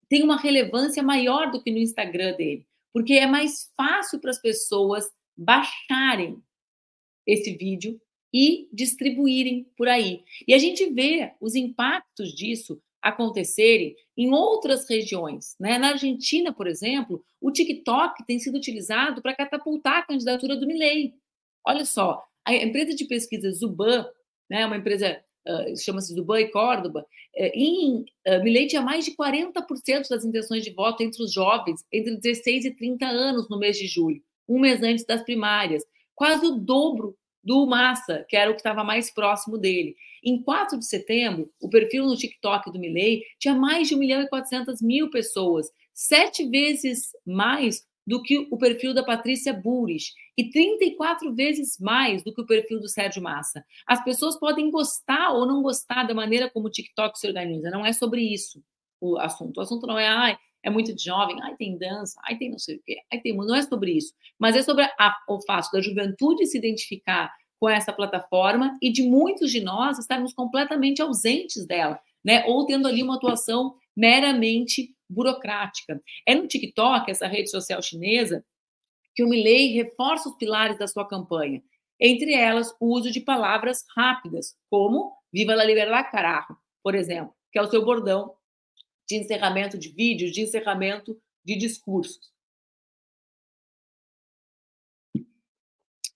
tem 0.08 0.23
uma 0.23 0.38
relevância 0.38 1.04
maior 1.04 1.52
do 1.52 1.62
que 1.62 1.71
no 1.71 1.78
Instagram 1.78 2.34
dele, 2.36 2.65
porque 2.93 3.13
é 3.13 3.28
mais 3.28 3.69
fácil 3.76 4.19
para 4.19 4.30
as 4.30 4.39
pessoas 4.39 5.10
baixarem 5.36 6.41
esse 7.26 7.56
vídeo 7.56 8.00
e 8.34 8.68
distribuírem 8.74 9.68
por 9.78 9.88
aí. 9.88 10.24
E 10.48 10.54
a 10.54 10.58
gente 10.58 10.90
vê 10.92 11.34
os 11.40 11.56
impactos 11.56 12.34
disso 12.34 12.82
acontecerem 13.04 13.96
em 14.18 14.32
outras 14.32 14.90
regiões. 14.90 15.56
Né? 15.60 15.78
Na 15.78 15.90
Argentina, 15.90 16.54
por 16.54 16.68
exemplo, 16.68 17.24
o 17.40 17.52
TikTok 17.52 18.26
tem 18.26 18.40
sido 18.40 18.56
utilizado 18.56 19.22
para 19.22 19.36
catapultar 19.36 20.00
a 20.00 20.06
candidatura 20.06 20.56
do 20.56 20.66
Milley. 20.66 21.14
Olha 21.68 21.86
só, 21.86 22.24
a 22.46 22.56
empresa 22.56 22.96
de 22.96 23.06
pesquisa 23.06 23.52
Zuban, 23.52 24.06
né, 24.50 24.66
uma 24.66 24.78
empresa 24.78 25.22
uh, 25.48 25.78
chama-se 25.78 26.14
Zuban 26.14 26.42
e 26.42 26.48
Córdoba, 26.50 27.02
uh, 27.02 27.52
em 27.54 28.06
uh, 28.28 28.42
Milley 28.42 28.68
tinha 28.68 28.82
mais 28.82 29.04
de 29.04 29.12
40% 29.12 30.10
das 30.10 30.24
intenções 30.24 30.64
de 30.64 30.72
voto 30.72 31.04
entre 31.04 31.22
os 31.22 31.34
jovens 31.34 31.86
entre 31.92 32.16
16 32.16 32.66
e 32.66 32.72
30 32.72 33.06
anos 33.06 33.50
no 33.50 33.60
mês 33.60 33.78
de 33.78 33.86
julho, 33.86 34.22
um 34.48 34.60
mês 34.60 34.82
antes 34.82 35.06
das 35.06 35.24
primárias 35.24 35.84
quase 36.15 36.45
o 36.45 36.56
dobro 36.56 37.15
do 37.43 37.65
Massa, 37.65 38.26
que 38.30 38.38
era 38.38 38.49
o 38.49 38.54
que 38.54 38.60
estava 38.62 38.84
mais 38.84 39.12
próximo 39.12 39.58
dele. 39.58 39.95
Em 40.23 40.41
4 40.41 40.80
de 40.80 40.86
setembro, 40.86 41.52
o 41.62 41.69
perfil 41.69 42.06
no 42.06 42.15
TikTok 42.15 42.71
do 42.71 42.80
Milley 42.80 43.21
tinha 43.38 43.54
mais 43.54 43.89
de 43.89 43.95
1 43.95 43.99
milhão 43.99 44.21
e 44.21 44.30
400 44.30 44.82
mil 44.82 45.10
pessoas, 45.10 45.67
sete 45.93 46.47
vezes 46.47 47.12
mais 47.26 47.86
do 48.06 48.21
que 48.21 48.47
o 48.52 48.58
perfil 48.58 48.93
da 48.93 49.04
Patrícia 49.04 49.54
Burris. 49.54 50.13
e 50.38 50.49
34 50.49 51.34
vezes 51.34 51.78
mais 51.80 52.23
do 52.23 52.34
que 52.34 52.41
o 52.41 52.45
perfil 52.45 52.80
do 52.80 52.88
Sérgio 52.88 53.21
Massa. 53.21 53.63
As 53.86 54.04
pessoas 54.04 54.38
podem 54.38 54.71
gostar 54.71 55.32
ou 55.32 55.45
não 55.45 55.62
gostar 55.62 56.04
da 56.04 56.13
maneira 56.13 56.49
como 56.49 56.67
o 56.67 56.71
TikTok 56.71 57.17
se 57.19 57.28
organiza, 57.28 57.69
não 57.69 57.86
é 57.86 57.93
sobre 57.93 58.21
isso 58.21 58.63
o 58.99 59.17
assunto. 59.17 59.58
O 59.58 59.62
assunto 59.62 59.86
não 59.86 59.99
é, 59.99 60.08
ai, 60.08 60.38
é 60.63 60.69
muito 60.69 60.95
de 60.95 61.04
jovem, 61.04 61.41
ai, 61.41 61.56
tem 61.56 61.78
dança, 61.78 62.19
ai, 62.23 62.38
tem 62.38 62.49
não 62.49 62.58
sei 62.58 62.78
o 62.78 62.82
quê, 62.86 62.97
ai, 63.12 63.19
tem. 63.19 63.36
Não 63.36 63.54
é 63.54 63.62
sobre 63.62 63.91
isso, 63.91 64.13
mas 64.39 64.56
é 64.56 64.62
sobre 64.62 64.86
a, 64.86 65.17
o 65.28 65.41
fato 65.41 65.69
da 65.71 65.82
juventude 65.82 66.45
se 66.45 66.58
identificar 66.58 67.32
com 67.60 67.69
essa 67.69 67.93
plataforma 67.93 68.78
e 68.82 68.91
de 68.91 69.04
muitos 69.04 69.52
de 69.52 69.62
nós 69.62 69.99
estarmos 69.99 70.34
completamente 70.34 71.02
ausentes 71.02 71.65
dela, 71.65 71.99
né? 72.23 72.45
Ou 72.45 72.65
tendo 72.65 72.88
ali 72.88 73.04
uma 73.04 73.15
atuação 73.15 73.76
meramente 73.95 74.95
burocrática. 75.10 76.02
É 76.26 76.34
no 76.34 76.47
TikTok, 76.47 77.12
essa 77.12 77.28
rede 77.28 77.49
social 77.49 77.82
chinesa, 77.82 78.43
que 79.15 79.23
o 79.23 79.30
Milley 79.30 79.73
reforça 79.73 80.30
os 80.30 80.36
pilares 80.36 80.78
da 80.80 80.88
sua 80.88 81.08
campanha, 81.08 81.62
entre 81.99 82.34
elas 82.34 82.73
o 82.80 82.88
uso 82.88 83.12
de 83.12 83.21
palavras 83.21 83.86
rápidas, 83.95 84.56
como 84.69 85.13
Viva 85.32 85.56
la 85.56 85.63
Liberdade, 85.63 86.12
carajo, 86.12 86.56
por 86.82 86.95
exemplo, 86.95 87.34
que 87.52 87.60
é 87.60 87.62
o 87.62 87.69
seu 87.69 87.84
bordão 87.86 88.34
de 89.13 89.19
encerramento 89.19 89.78
de 89.78 89.89
vídeos, 89.89 90.32
de 90.32 90.41
encerramento 90.41 91.21
de 91.45 91.56
discursos. 91.56 92.34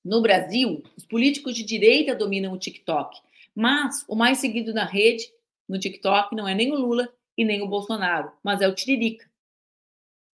No 0.03 0.21
Brasil, 0.21 0.81
os 0.95 1.05
políticos 1.05 1.53
de 1.53 1.63
direita 1.63 2.15
dominam 2.15 2.53
o 2.53 2.57
TikTok, 2.57 3.21
mas 3.53 4.03
o 4.07 4.15
mais 4.15 4.39
seguido 4.39 4.73
na 4.73 4.85
rede, 4.85 5.31
no 5.67 5.79
TikTok, 5.79 6.35
não 6.35 6.47
é 6.47 6.55
nem 6.55 6.71
o 6.71 6.75
Lula 6.75 7.13
e 7.37 7.45
nem 7.45 7.61
o 7.61 7.67
Bolsonaro, 7.67 8.31
mas 8.43 8.61
é 8.61 8.67
o 8.67 8.73
Tiririca, 8.73 9.29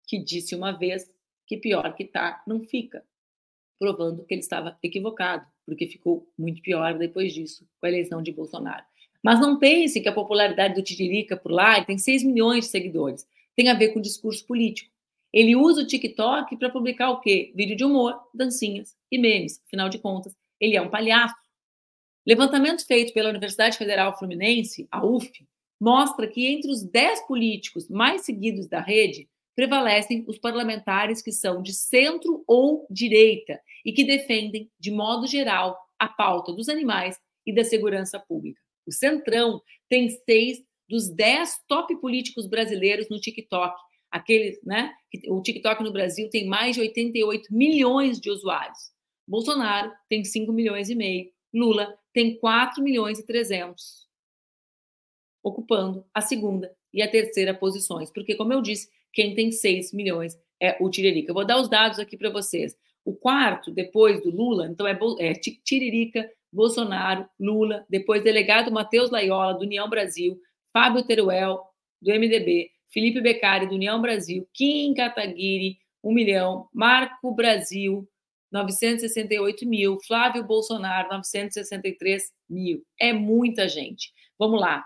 que 0.07 0.17
disse 0.19 0.55
uma 0.55 0.71
vez 0.71 1.11
que 1.45 1.57
pior 1.57 1.93
que 1.95 2.05
tá, 2.05 2.41
não 2.47 2.61
fica, 2.61 3.05
provando 3.77 4.23
que 4.23 4.33
ele 4.33 4.41
estava 4.41 4.77
equivocado, 4.81 5.45
porque 5.65 5.87
ficou 5.87 6.31
muito 6.37 6.61
pior 6.61 6.97
depois 6.97 7.33
disso, 7.33 7.67
com 7.79 7.85
a 7.85 7.89
eleição 7.89 8.21
de 8.21 8.31
Bolsonaro. 8.31 8.85
Mas 9.23 9.39
não 9.39 9.57
pense 9.57 10.01
que 10.01 10.09
a 10.09 10.13
popularidade 10.13 10.75
do 10.75 10.83
Tiririca 10.83 11.37
por 11.37 11.51
lá, 11.51 11.77
ele 11.77 11.85
tem 11.85 11.97
6 11.97 12.23
milhões 12.23 12.65
de 12.65 12.71
seguidores, 12.71 13.25
tem 13.55 13.69
a 13.69 13.73
ver 13.73 13.89
com 13.89 14.01
discurso 14.01 14.45
político. 14.45 14.91
Ele 15.31 15.55
usa 15.55 15.81
o 15.81 15.87
TikTok 15.87 16.57
para 16.57 16.69
publicar 16.69 17.09
o 17.09 17.19
quê? 17.19 17.51
Vídeo 17.55 17.75
de 17.75 17.85
humor, 17.85 18.19
dancinhas 18.33 18.95
e 19.11 19.17
memes. 19.17 19.59
Afinal 19.65 19.89
de 19.89 19.97
contas, 19.97 20.35
ele 20.59 20.75
é 20.75 20.81
um 20.81 20.89
palhaço. 20.89 21.35
Levantamento 22.27 22.85
feito 22.85 23.13
pela 23.13 23.29
Universidade 23.29 23.77
Federal 23.77 24.17
Fluminense, 24.17 24.87
a 24.91 25.03
UF, 25.03 25.31
mostra 25.79 26.27
que 26.27 26.45
entre 26.45 26.69
os 26.69 26.83
10 26.83 27.27
políticos 27.27 27.89
mais 27.89 28.21
seguidos 28.21 28.67
da 28.67 28.79
rede, 28.79 29.27
prevalecem 29.55 30.23
os 30.27 30.37
parlamentares 30.37 31.21
que 31.21 31.31
são 31.31 31.61
de 31.61 31.73
centro 31.73 32.43
ou 32.47 32.87
direita 32.89 33.59
e 33.85 33.91
que 33.91 34.03
defendem, 34.03 34.69
de 34.79 34.91
modo 34.91 35.27
geral, 35.27 35.77
a 35.99 36.07
pauta 36.07 36.53
dos 36.53 36.69
animais 36.69 37.19
e 37.45 37.53
da 37.53 37.63
segurança 37.63 38.19
pública. 38.19 38.62
O 38.87 38.91
Centrão 38.91 39.61
tem 39.89 40.09
seis 40.09 40.63
dos 40.89 41.09
dez 41.09 41.57
top 41.67 41.95
políticos 41.99 42.47
brasileiros 42.47 43.09
no 43.09 43.19
TikTok. 43.19 43.75
Aquele, 44.11 44.59
né? 44.63 44.93
O 45.27 45.41
TikTok 45.41 45.83
no 45.83 45.91
Brasil 45.91 46.29
tem 46.29 46.45
mais 46.45 46.75
de 46.75 46.81
88 46.81 47.53
milhões 47.53 48.19
de 48.19 48.29
usuários. 48.29 48.93
Bolsonaro 49.27 49.91
tem 50.09 50.23
5 50.23 50.51
milhões 50.51 50.89
e 50.89 50.95
meio. 50.95 51.31
Lula 51.53 51.97
tem 52.13 52.37
4 52.37 52.83
milhões 52.83 53.19
e 53.19 53.25
300. 53.25 54.07
Ocupando 55.41 56.05
a 56.13 56.21
segunda 56.21 56.75
e 56.93 57.01
a 57.01 57.09
terceira 57.09 57.53
posições. 57.53 58.11
Porque, 58.11 58.35
como 58.35 58.53
eu 58.53 58.61
disse, 58.61 58.89
quem 59.11 59.33
tem 59.33 59.51
6 59.51 59.93
milhões 59.93 60.37
é 60.61 60.77
o 60.79 60.89
Tiririca. 60.89 61.31
Eu 61.31 61.35
vou 61.35 61.45
dar 61.45 61.59
os 61.59 61.69
dados 61.69 61.99
aqui 61.99 62.17
para 62.17 62.29
vocês. 62.29 62.77
O 63.05 63.13
quarto, 63.13 63.71
depois 63.71 64.21
do 64.21 64.29
Lula, 64.29 64.67
então 64.67 64.87
é, 64.87 64.97
é 65.19 65.33
Tiririca, 65.33 66.29
Bolsonaro, 66.53 67.27
Lula, 67.39 67.85
depois 67.89 68.23
delegado 68.23 68.71
Matheus 68.71 69.09
Laiola, 69.09 69.55
do 69.55 69.65
União 69.65 69.89
Brasil, 69.89 70.39
Fábio 70.71 71.03
Teruel, 71.03 71.59
do 72.01 72.11
MDB, 72.11 72.69
Felipe 72.89 73.19
Beccari, 73.19 73.67
do 73.67 73.75
União 73.75 73.99
Brasil, 73.99 74.47
Kim 74.53 74.93
Kataguiri, 74.93 75.77
1 76.03 76.13
milhão, 76.13 76.67
Marco 76.73 77.33
Brasil, 77.33 78.07
968 78.51 79.67
mil, 79.67 79.97
Flávio 80.05 80.43
Bolsonaro, 80.43 81.09
963 81.09 82.31
mil. 82.47 82.85
É 82.99 83.11
muita 83.11 83.67
gente. 83.67 84.13
Vamos 84.37 84.61
lá. 84.61 84.85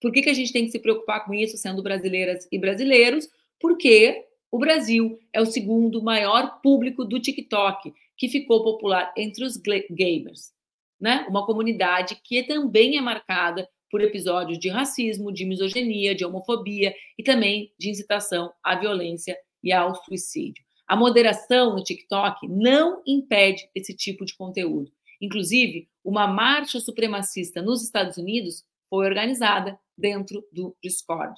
Por 0.00 0.12
que, 0.12 0.22
que 0.22 0.30
a 0.30 0.34
gente 0.34 0.52
tem 0.52 0.64
que 0.64 0.70
se 0.70 0.78
preocupar 0.78 1.26
com 1.26 1.34
isso, 1.34 1.58
sendo 1.58 1.82
brasileiras 1.82 2.48
e 2.50 2.58
brasileiros? 2.58 3.28
Porque 3.60 4.24
o 4.50 4.58
Brasil 4.58 5.18
é 5.32 5.40
o 5.40 5.46
segundo 5.46 6.02
maior 6.02 6.60
público 6.62 7.04
do 7.04 7.20
TikTok, 7.20 7.92
que 8.18 8.28
ficou 8.28 8.64
popular 8.64 9.14
entre 9.16 9.44
os 9.44 9.56
gamers, 9.56 10.52
né? 11.00 11.24
Uma 11.28 11.46
comunidade 11.46 12.20
que 12.24 12.42
também 12.42 12.98
é 12.98 13.00
marcada 13.00 13.68
por 13.90 14.02
episódios 14.02 14.58
de 14.58 14.68
racismo, 14.68 15.32
de 15.32 15.44
misoginia, 15.46 16.14
de 16.14 16.24
homofobia 16.24 16.94
e 17.16 17.22
também 17.22 17.72
de 17.78 17.88
incitação 17.88 18.52
à 18.62 18.74
violência 18.74 19.38
e 19.62 19.72
ao 19.72 19.94
suicídio. 19.94 20.62
A 20.86 20.96
moderação 20.96 21.74
no 21.74 21.82
TikTok 21.82 22.48
não 22.48 23.02
impede 23.06 23.68
esse 23.74 23.94
tipo 23.94 24.24
de 24.24 24.34
conteúdo. 24.34 24.90
Inclusive, 25.20 25.88
uma 26.04 26.26
marcha 26.26 26.80
supremacista 26.80 27.62
nos 27.62 27.82
Estados 27.82 28.16
Unidos 28.16 28.64
foi 28.88 29.06
organizada 29.06 29.78
dentro 29.96 30.46
do 30.52 30.76
Discord. 30.82 31.34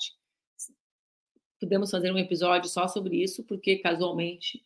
Podemos 1.60 1.90
fazer 1.90 2.12
um 2.12 2.18
episódio 2.18 2.68
só 2.68 2.88
sobre 2.88 3.22
isso, 3.22 3.44
porque 3.44 3.76
casualmente 3.76 4.64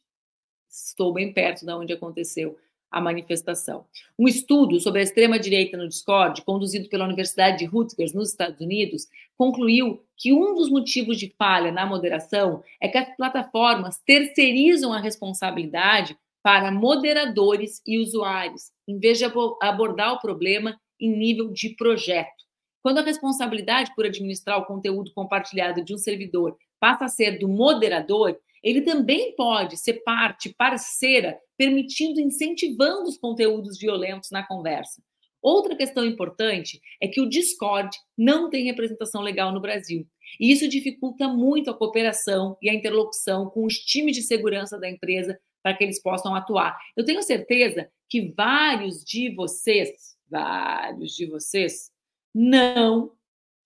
estou 0.75 1.13
bem 1.13 1.33
perto 1.33 1.65
da 1.65 1.77
onde 1.77 1.93
aconteceu 1.93 2.57
a 2.91 3.01
manifestação. 3.01 3.85
Um 4.17 4.29
estudo 4.29 4.79
sobre 4.79 5.01
a 5.01 5.03
extrema-direita 5.03 5.77
no 5.77 5.89
Discord, 5.89 6.43
conduzido 6.43 6.89
pela 6.89 7.05
Universidade 7.05 7.59
de 7.59 7.65
Rutgers, 7.65 8.13
nos 8.13 8.31
Estados 8.31 8.61
Unidos, 8.61 9.09
concluiu 9.37 10.01
que 10.17 10.33
um 10.33 10.55
dos 10.55 10.71
motivos 10.71 11.19
de 11.19 11.35
falha 11.37 11.73
na 11.73 11.85
moderação 11.85 12.63
é 12.81 12.87
que 12.87 12.97
as 12.97 13.17
plataformas 13.17 14.01
terceirizam 14.07 14.93
a 14.93 15.01
responsabilidade 15.01 16.17
para 16.41 16.71
moderadores 16.71 17.83
e 17.85 17.99
usuários, 17.99 18.71
em 18.87 18.99
vez 18.99 19.19
de 19.19 19.25
abordar 19.25 20.13
o 20.13 20.21
problema 20.21 20.79
em 21.01 21.17
nível 21.17 21.51
de 21.51 21.71
projeto. 21.71 22.45
Quando 22.81 22.99
a 22.99 23.03
responsabilidade 23.03 23.93
por 23.97 24.05
administrar 24.05 24.59
o 24.59 24.67
conteúdo 24.67 25.11
compartilhado 25.15 25.83
de 25.83 25.95
um 25.95 25.99
servidor 25.99 26.57
passa 26.79 27.07
a 27.07 27.09
ser 27.09 27.39
do 27.39 27.49
moderador, 27.49 28.39
ele 28.65 28.81
também 28.81 29.37
pode 29.37 29.77
ser 29.77 30.03
parte 30.03 30.55
parceira, 30.57 31.39
permitindo, 31.57 32.19
incentivando 32.19 33.11
os 33.11 33.19
conteúdos 33.19 33.79
violentos 33.79 34.31
na 34.31 34.43
conversa. 34.43 35.03
Outra 35.43 35.77
questão 35.77 36.07
importante 36.07 36.81
é 36.99 37.07
que 37.07 37.21
o 37.21 37.29
Discord 37.29 37.95
não 38.17 38.49
tem 38.49 38.65
representação 38.65 39.21
legal 39.21 39.53
no 39.53 39.61
Brasil. 39.61 40.09
E 40.41 40.51
isso 40.51 40.67
dificulta 40.67 41.29
muito 41.29 41.71
a 41.71 41.77
cooperação 41.77 42.57
e 42.63 42.71
a 42.71 42.75
interlocução 42.75 43.51
com 43.51 43.67
os 43.67 43.75
times 43.75 44.17
de 44.17 44.23
segurança 44.23 44.81
da 44.81 44.89
empresa 44.89 45.39
para 45.63 45.77
que 45.77 45.85
eles 45.85 46.01
possam 46.01 46.35
atuar. 46.35 46.79
Eu 46.97 47.05
tenho 47.05 47.23
certeza 47.23 47.91
que 48.09 48.33
vários 48.35 49.05
de 49.05 49.35
vocês, 49.35 50.17
vários 50.27 51.15
de 51.15 51.27
vocês, 51.27 51.91
não 52.35 53.13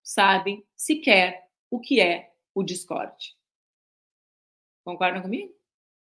sabem 0.03 0.65
sequer 0.77 1.45
o 1.71 1.79
que 1.79 2.01
é 2.01 2.31
o 2.53 2.65
Discord. 2.65 3.38
Concordam 4.89 5.21
comigo? 5.21 5.53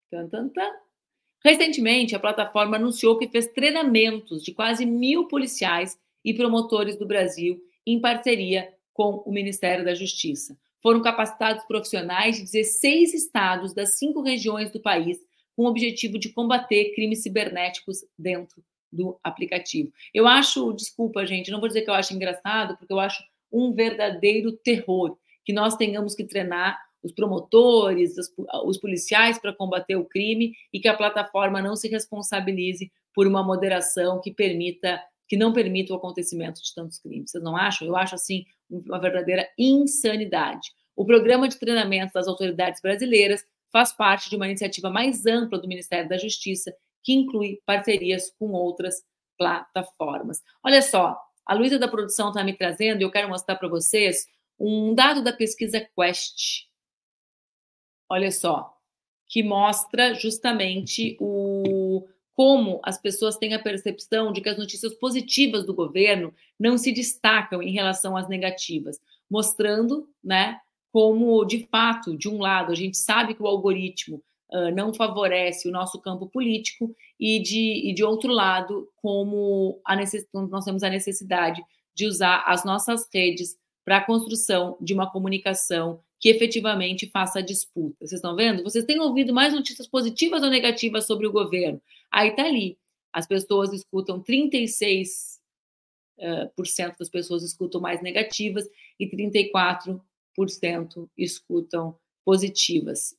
Tan, 0.10 0.30
tan, 0.30 0.48
tan. 0.48 0.72
Recentemente, 1.44 2.16
a 2.16 2.20
plataforma 2.20 2.78
anunciou 2.78 3.18
que 3.18 3.28
fez 3.28 3.48
treinamentos 3.48 4.42
de 4.42 4.54
quase 4.54 4.86
mil 4.86 5.28
policiais 5.28 6.00
e 6.24 6.34
promotores 6.34 6.98
do 6.98 7.06
Brasil 7.06 7.62
em 7.86 8.00
parceria 8.00 8.74
com 8.94 9.22
o 9.26 9.34
Ministério 9.34 9.84
da 9.84 9.94
Justiça. 9.94 10.58
Foram 10.82 11.02
capacitados 11.02 11.66
profissionais 11.66 12.38
de 12.38 12.44
16 12.44 13.14
estados 13.14 13.74
das 13.74 13.98
cinco 13.98 14.22
regiões 14.22 14.72
do 14.72 14.82
país 14.82 15.20
com 15.58 15.64
o 15.64 15.68
objetivo 15.68 16.18
de 16.18 16.32
combater 16.32 16.94
crimes 16.96 17.22
cibernéticos 17.22 18.06
dentro 18.18 18.64
do 18.90 19.20
aplicativo. 19.22 19.92
Eu 20.14 20.26
acho, 20.26 20.72
desculpa, 20.72 21.26
gente, 21.26 21.52
não 21.52 21.60
vou 21.60 21.68
dizer 21.68 21.82
que 21.82 21.90
eu 21.90 21.96
acho 21.96 22.14
engraçado, 22.14 22.78
porque 22.78 22.94
eu 22.94 23.00
acho 23.02 23.22
um 23.52 23.74
verdadeiro 23.74 24.54
terror 24.54 25.18
que 25.44 25.52
nós 25.52 25.76
tenhamos 25.76 26.16
que 26.16 26.24
treinar 26.24 26.80
os 27.04 27.12
promotores, 27.14 28.18
os, 28.18 28.30
os 28.66 28.78
policiais 28.78 29.40
para 29.40 29.54
combater 29.54 29.96
o 29.96 30.06
crime 30.06 30.54
e 30.74 30.80
que 30.80 30.88
a 30.88 30.98
plataforma 30.98 31.62
não 31.62 31.76
se 31.76 31.88
responsabilize 31.88 32.92
por 33.14 33.28
uma 33.28 33.44
moderação 33.44 34.20
que 34.22 34.34
permita 34.34 35.02
que 35.28 35.38
não 35.38 35.54
permita 35.54 35.94
o 35.94 35.96
acontecimento 35.96 36.60
de 36.60 36.74
tantos 36.74 36.98
crimes. 36.98 37.30
Vocês 37.30 37.44
não 37.44 37.56
acham? 37.56 37.88
Eu 37.88 37.96
acho 37.96 38.16
assim 38.16 38.46
uma 38.68 39.00
verdadeira 39.00 39.48
insanidade. 39.60 40.72
O 40.96 41.06
programa 41.06 41.48
de 41.48 41.60
treinamento 41.60 42.14
das 42.14 42.28
autoridades 42.28 42.82
brasileiras 42.82 43.46
faz 43.72 43.94
parte 43.94 44.28
de 44.28 44.36
uma 44.36 44.48
iniciativa 44.48 44.90
mais 44.90 45.28
ampla 45.28 45.60
do 45.60 45.68
Ministério 45.68 46.10
da 46.10 46.18
Justiça 46.18 46.74
que 47.04 47.14
inclui 47.14 47.62
parcerias 47.66 48.34
com 48.40 48.52
outras 48.52 49.04
plataformas. 49.38 50.42
Olha 50.64 50.82
só, 50.82 51.16
a 51.46 51.54
Luísa 51.54 51.80
da 51.80 51.88
produção 51.88 52.30
está 52.30 52.44
me 52.44 52.58
trazendo 52.58 53.02
e 53.02 53.04
eu 53.04 53.12
quero 53.12 53.30
mostrar 53.30 53.56
para 53.56 53.70
vocês 53.70 54.26
um 54.60 54.94
dado 54.94 55.24
da 55.24 55.32
pesquisa 55.32 55.88
Quest. 55.96 56.69
Olha 58.10 58.32
só, 58.32 58.76
que 59.28 59.44
mostra 59.44 60.16
justamente 60.16 61.16
o, 61.20 62.08
como 62.34 62.80
as 62.84 62.98
pessoas 62.98 63.38
têm 63.38 63.54
a 63.54 63.62
percepção 63.62 64.32
de 64.32 64.42
que 64.42 64.50
as 64.50 64.58
notícias 64.58 64.94
positivas 64.96 65.66
do 65.66 65.74
governo 65.74 66.34
não 66.60 66.78
se 66.78 66.92
destacam 66.92 67.62
em 67.62 67.72
relação 67.72 68.18
às 68.18 68.28
negativas, 68.28 69.00
mostrando, 69.30 70.10
né, 70.24 70.60
como 70.92 71.46
de 71.46 71.68
fato, 71.68 72.18
de 72.18 72.28
um 72.28 72.40
lado, 72.40 72.72
a 72.72 72.76
gente 72.76 72.98
sabe 72.98 73.36
que 73.36 73.44
o 73.44 73.48
algoritmo 73.48 74.24
uh, 74.52 74.72
não 74.74 74.94
favorece 74.94 75.68
o 75.68 75.72
nosso 75.72 76.02
campo 76.02 76.28
político 76.28 76.96
e 77.20 77.40
de, 77.40 77.90
e 77.90 77.94
de 77.94 78.04
outro 78.04 78.32
lado, 78.32 78.90
como 78.96 79.80
a 79.86 79.96
necess... 79.96 80.26
nós 80.34 80.66
temos 80.66 80.82
a 80.82 80.90
necessidade 80.90 81.62
de 81.94 82.08
usar 82.08 82.44
as 82.48 82.64
nossas 82.64 83.08
redes 83.14 83.56
para 83.86 83.98
a 83.98 84.06
construção 84.06 84.78
de 84.82 84.94
uma 84.94 85.12
comunicação 85.12 86.00
que 86.20 86.30
efetivamente 86.30 87.10
faça 87.10 87.40
a 87.40 87.42
disputa. 87.42 87.96
Vocês 88.00 88.14
estão 88.14 88.36
vendo? 88.36 88.64
Vocês 88.64 88.84
têm 88.84 89.00
ouvido 89.00 89.34
mais 89.34 89.54
notícias 89.54 89.88
positivas 89.88 90.44
ou 90.44 90.50
negativas 90.50 91.06
sobre 91.06 91.26
o 91.26 91.32
governo? 91.32 91.82
Aí 92.12 92.30
está 92.30 92.44
ali. 92.44 92.78
As 93.14 93.26
pessoas 93.26 93.72
escutam 93.74 94.22
36% 94.22 95.40
uh, 96.20 96.50
por 96.56 96.68
cento 96.68 96.98
das 97.00 97.10
pessoas 97.10 97.44
escutam 97.44 97.80
mais 97.80 98.02
negativas 98.02 98.68
e 99.00 99.08
34% 99.10 100.02
escutam 101.18 101.98
positivas. 102.26 103.16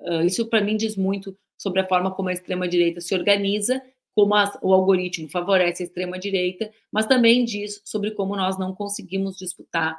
Uh, 0.00 0.22
isso, 0.22 0.46
para 0.46 0.62
mim, 0.62 0.76
diz 0.76 0.96
muito 0.96 1.36
sobre 1.56 1.80
a 1.80 1.86
forma 1.86 2.14
como 2.14 2.28
a 2.28 2.32
extrema-direita 2.32 3.00
se 3.00 3.14
organiza, 3.14 3.82
como 4.14 4.34
a, 4.34 4.58
o 4.62 4.72
algoritmo 4.72 5.28
favorece 5.28 5.82
a 5.82 5.86
extrema-direita, 5.86 6.72
mas 6.90 7.06
também 7.06 7.44
diz 7.44 7.80
sobre 7.84 8.12
como 8.12 8.36
nós 8.36 8.58
não 8.58 8.74
conseguimos 8.74 9.36
disputar 9.36 9.94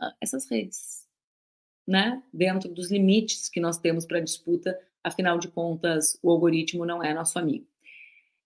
uh, 0.00 0.12
essas 0.20 0.48
redes, 0.50 1.07
né? 1.88 2.22
dentro 2.30 2.68
dos 2.68 2.90
limites 2.90 3.48
que 3.48 3.58
nós 3.58 3.78
temos 3.78 4.04
para 4.04 4.20
disputa, 4.20 4.78
afinal 5.02 5.38
de 5.38 5.48
contas, 5.48 6.18
o 6.22 6.30
algoritmo 6.30 6.84
não 6.84 7.02
é 7.02 7.14
nosso 7.14 7.38
amigo. 7.38 7.66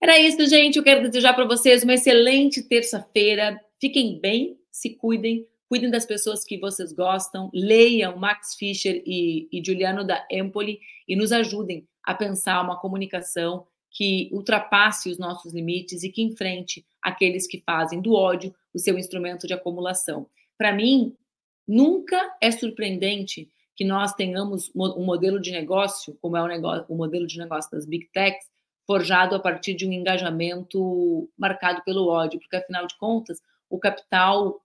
Era 0.00 0.18
isso, 0.18 0.46
gente. 0.46 0.76
Eu 0.76 0.84
quero 0.84 1.02
desejar 1.02 1.34
para 1.34 1.44
vocês 1.44 1.82
uma 1.82 1.94
excelente 1.94 2.62
terça-feira. 2.62 3.60
Fiquem 3.80 4.20
bem, 4.20 4.56
se 4.70 4.90
cuidem, 4.90 5.46
cuidem 5.68 5.90
das 5.90 6.06
pessoas 6.06 6.44
que 6.44 6.58
vocês 6.58 6.92
gostam, 6.92 7.50
leiam 7.52 8.16
Max 8.16 8.54
Fischer 8.54 9.02
e, 9.04 9.48
e 9.52 9.62
Giuliano 9.64 10.04
da 10.04 10.24
Empoli 10.30 10.78
e 11.08 11.16
nos 11.16 11.32
ajudem 11.32 11.86
a 12.04 12.14
pensar 12.14 12.62
uma 12.62 12.80
comunicação 12.80 13.66
que 13.90 14.28
ultrapasse 14.32 15.10
os 15.10 15.18
nossos 15.18 15.52
limites 15.52 16.02
e 16.02 16.10
que 16.10 16.22
enfrente 16.22 16.84
aqueles 17.00 17.46
que 17.46 17.60
fazem 17.60 18.00
do 18.00 18.14
ódio 18.14 18.54
o 18.72 18.78
seu 18.78 18.96
instrumento 18.98 19.46
de 19.46 19.52
acumulação. 19.52 20.26
Para 20.56 20.72
mim, 20.72 21.14
nunca 21.66 22.36
é 22.40 22.50
surpreendente 22.50 23.48
que 23.74 23.84
nós 23.84 24.14
tenhamos 24.14 24.70
um 24.74 25.04
modelo 25.04 25.40
de 25.40 25.50
negócio, 25.50 26.16
como 26.20 26.36
é 26.36 26.42
o, 26.42 26.46
negócio, 26.46 26.84
o 26.88 26.96
modelo 26.96 27.26
de 27.26 27.38
negócio 27.38 27.70
das 27.70 27.86
big 27.86 28.08
techs, 28.12 28.50
forjado 28.86 29.34
a 29.34 29.40
partir 29.40 29.74
de 29.74 29.86
um 29.86 29.92
engajamento 29.92 31.30
marcado 31.36 31.82
pelo 31.84 32.08
ódio, 32.08 32.38
porque 32.40 32.56
afinal 32.56 32.86
de 32.86 32.96
contas, 32.98 33.40
o 33.70 33.78
capital 33.78 34.60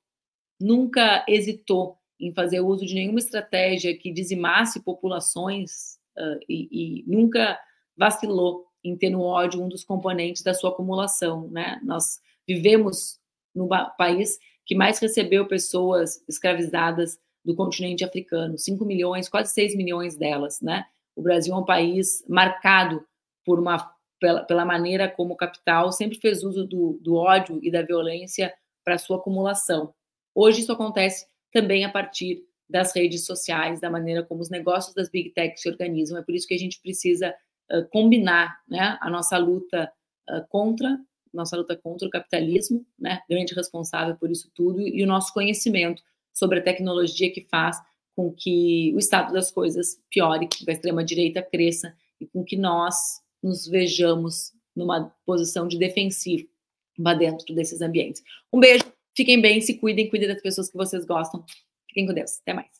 nunca 0.60 1.24
hesitou 1.28 1.98
em 2.20 2.34
fazer 2.34 2.60
uso 2.62 2.86
de 2.86 2.96
nenhuma 2.96 3.20
estratégia 3.20 3.96
que 3.98 4.12
dizimasse 4.12 4.84
populações 4.84 5.98
uh, 6.18 6.40
e, 6.50 6.68
e, 6.72 7.04
nunca 7.08 7.60
vacilou 7.96 8.66
em 8.84 8.98
ter 8.98 9.10
no 9.10 9.22
ódio 9.22 9.64
um 9.64 9.70
dos 9.70 9.84
componentes 9.84 10.42
da 10.42 10.54
sua 10.54 10.72
acumulação. 10.72 11.48
Né? 11.50 11.80
Nós 11.84 12.20
vivemos 12.48 13.20
no 13.54 13.68
país 13.98 14.38
que 14.67 14.75
mais 14.75 14.99
recebeu 14.99 15.47
pessoas 15.47 16.21
escravizadas 16.27 17.17
do 17.43 17.56
continente 17.56 18.03
africano, 18.03 18.58
5 18.58 18.84
milhões, 18.84 19.30
quase 19.30 19.53
6 19.53 19.75
milhões 19.77 20.17
delas. 20.17 20.60
Né? 20.62 20.86
O 21.15 21.21
Brasil 21.21 21.53
é 21.53 21.58
um 21.58 21.65
país 21.65 22.23
marcado 22.27 23.03
por 23.45 23.58
uma, 23.58 23.89
pela, 24.19 24.43
pela 24.43 24.65
maneira 24.65 25.10
como 25.10 25.34
o 25.34 25.38
capital 25.38 25.91
sempre 25.93 26.19
fez 26.19 26.43
uso 26.43 26.67
do, 26.67 26.99
do 27.01 27.15
ódio 27.15 27.60
e 27.63 27.71
da 27.71 27.82
violência 27.82 28.53
para 28.84 28.97
sua 28.97 29.17
acumulação. 29.17 29.93
Hoje 30.36 30.60
isso 30.60 30.73
acontece 30.73 31.25
também 31.53 31.86
a 31.86 31.89
partir 31.89 32.43
das 32.69 32.93
redes 32.93 33.25
sociais, 33.25 33.80
da 33.80 33.89
maneira 33.89 34.23
como 34.23 34.41
os 34.41 34.49
negócios 34.49 34.93
das 34.93 35.10
big 35.10 35.30
techs 35.30 35.62
se 35.62 35.69
organizam. 35.69 36.17
É 36.17 36.21
por 36.21 36.36
isso 36.36 36.45
que 36.45 36.53
a 36.53 36.60
gente 36.60 36.82
precisa 36.82 37.34
uh, 37.71 37.88
combinar 37.89 38.60
né, 38.67 38.97
a 38.99 39.10
nossa 39.10 39.38
luta 39.38 39.89
uh, 40.30 40.45
contra 40.49 40.99
nossa 41.34 41.58
luta 41.58 41.76
contra 41.76 42.08
o 42.08 42.12
capitalismo, 42.12 42.86
né, 42.98 43.22
grande 43.30 43.54
responsável 43.54 44.16
por 44.16 44.32
isso 44.32 44.50
tudo, 44.54 44.82
e 44.82 45.04
o 45.04 45.08
nosso 45.08 45.34
conhecimento 45.34 46.02
sobre 46.34 46.60
a 46.60 46.63
tecnologia 46.63 47.32
que 47.32 47.42
faz 47.42 47.78
com 48.16 48.34
que 48.34 48.92
o 48.96 49.00
estado 49.00 49.32
das 49.34 49.52
coisas 49.52 50.00
piore, 50.10 50.48
que 50.48 50.68
a 50.68 50.74
extrema-direita 50.74 51.42
cresça 51.42 51.96
e 52.20 52.26
com 52.26 52.44
que 52.44 52.58
nós 52.58 53.22
nos 53.42 53.68
vejamos 53.68 54.52
numa 54.76 55.13
posição 55.26 55.68
de 55.68 55.78
defensiva 55.78 56.48
dentro 57.18 57.54
desses 57.54 57.82
ambientes. 57.82 58.24
Um 58.52 58.60
beijo, 58.60 58.84
fiquem 59.16 59.40
bem, 59.40 59.62
se 59.62 59.76
cuidem, 59.76 60.10
cuidem 60.10 60.28
das 60.28 60.42
pessoas 60.42 60.70
que 60.70 60.78
vocês 60.78 61.06
gostam. 61.06 61.44
Fiquem 61.88 62.08
com 62.08 62.13
Deus. 62.13 62.40
Até 62.42 62.54
mais. 62.54 62.78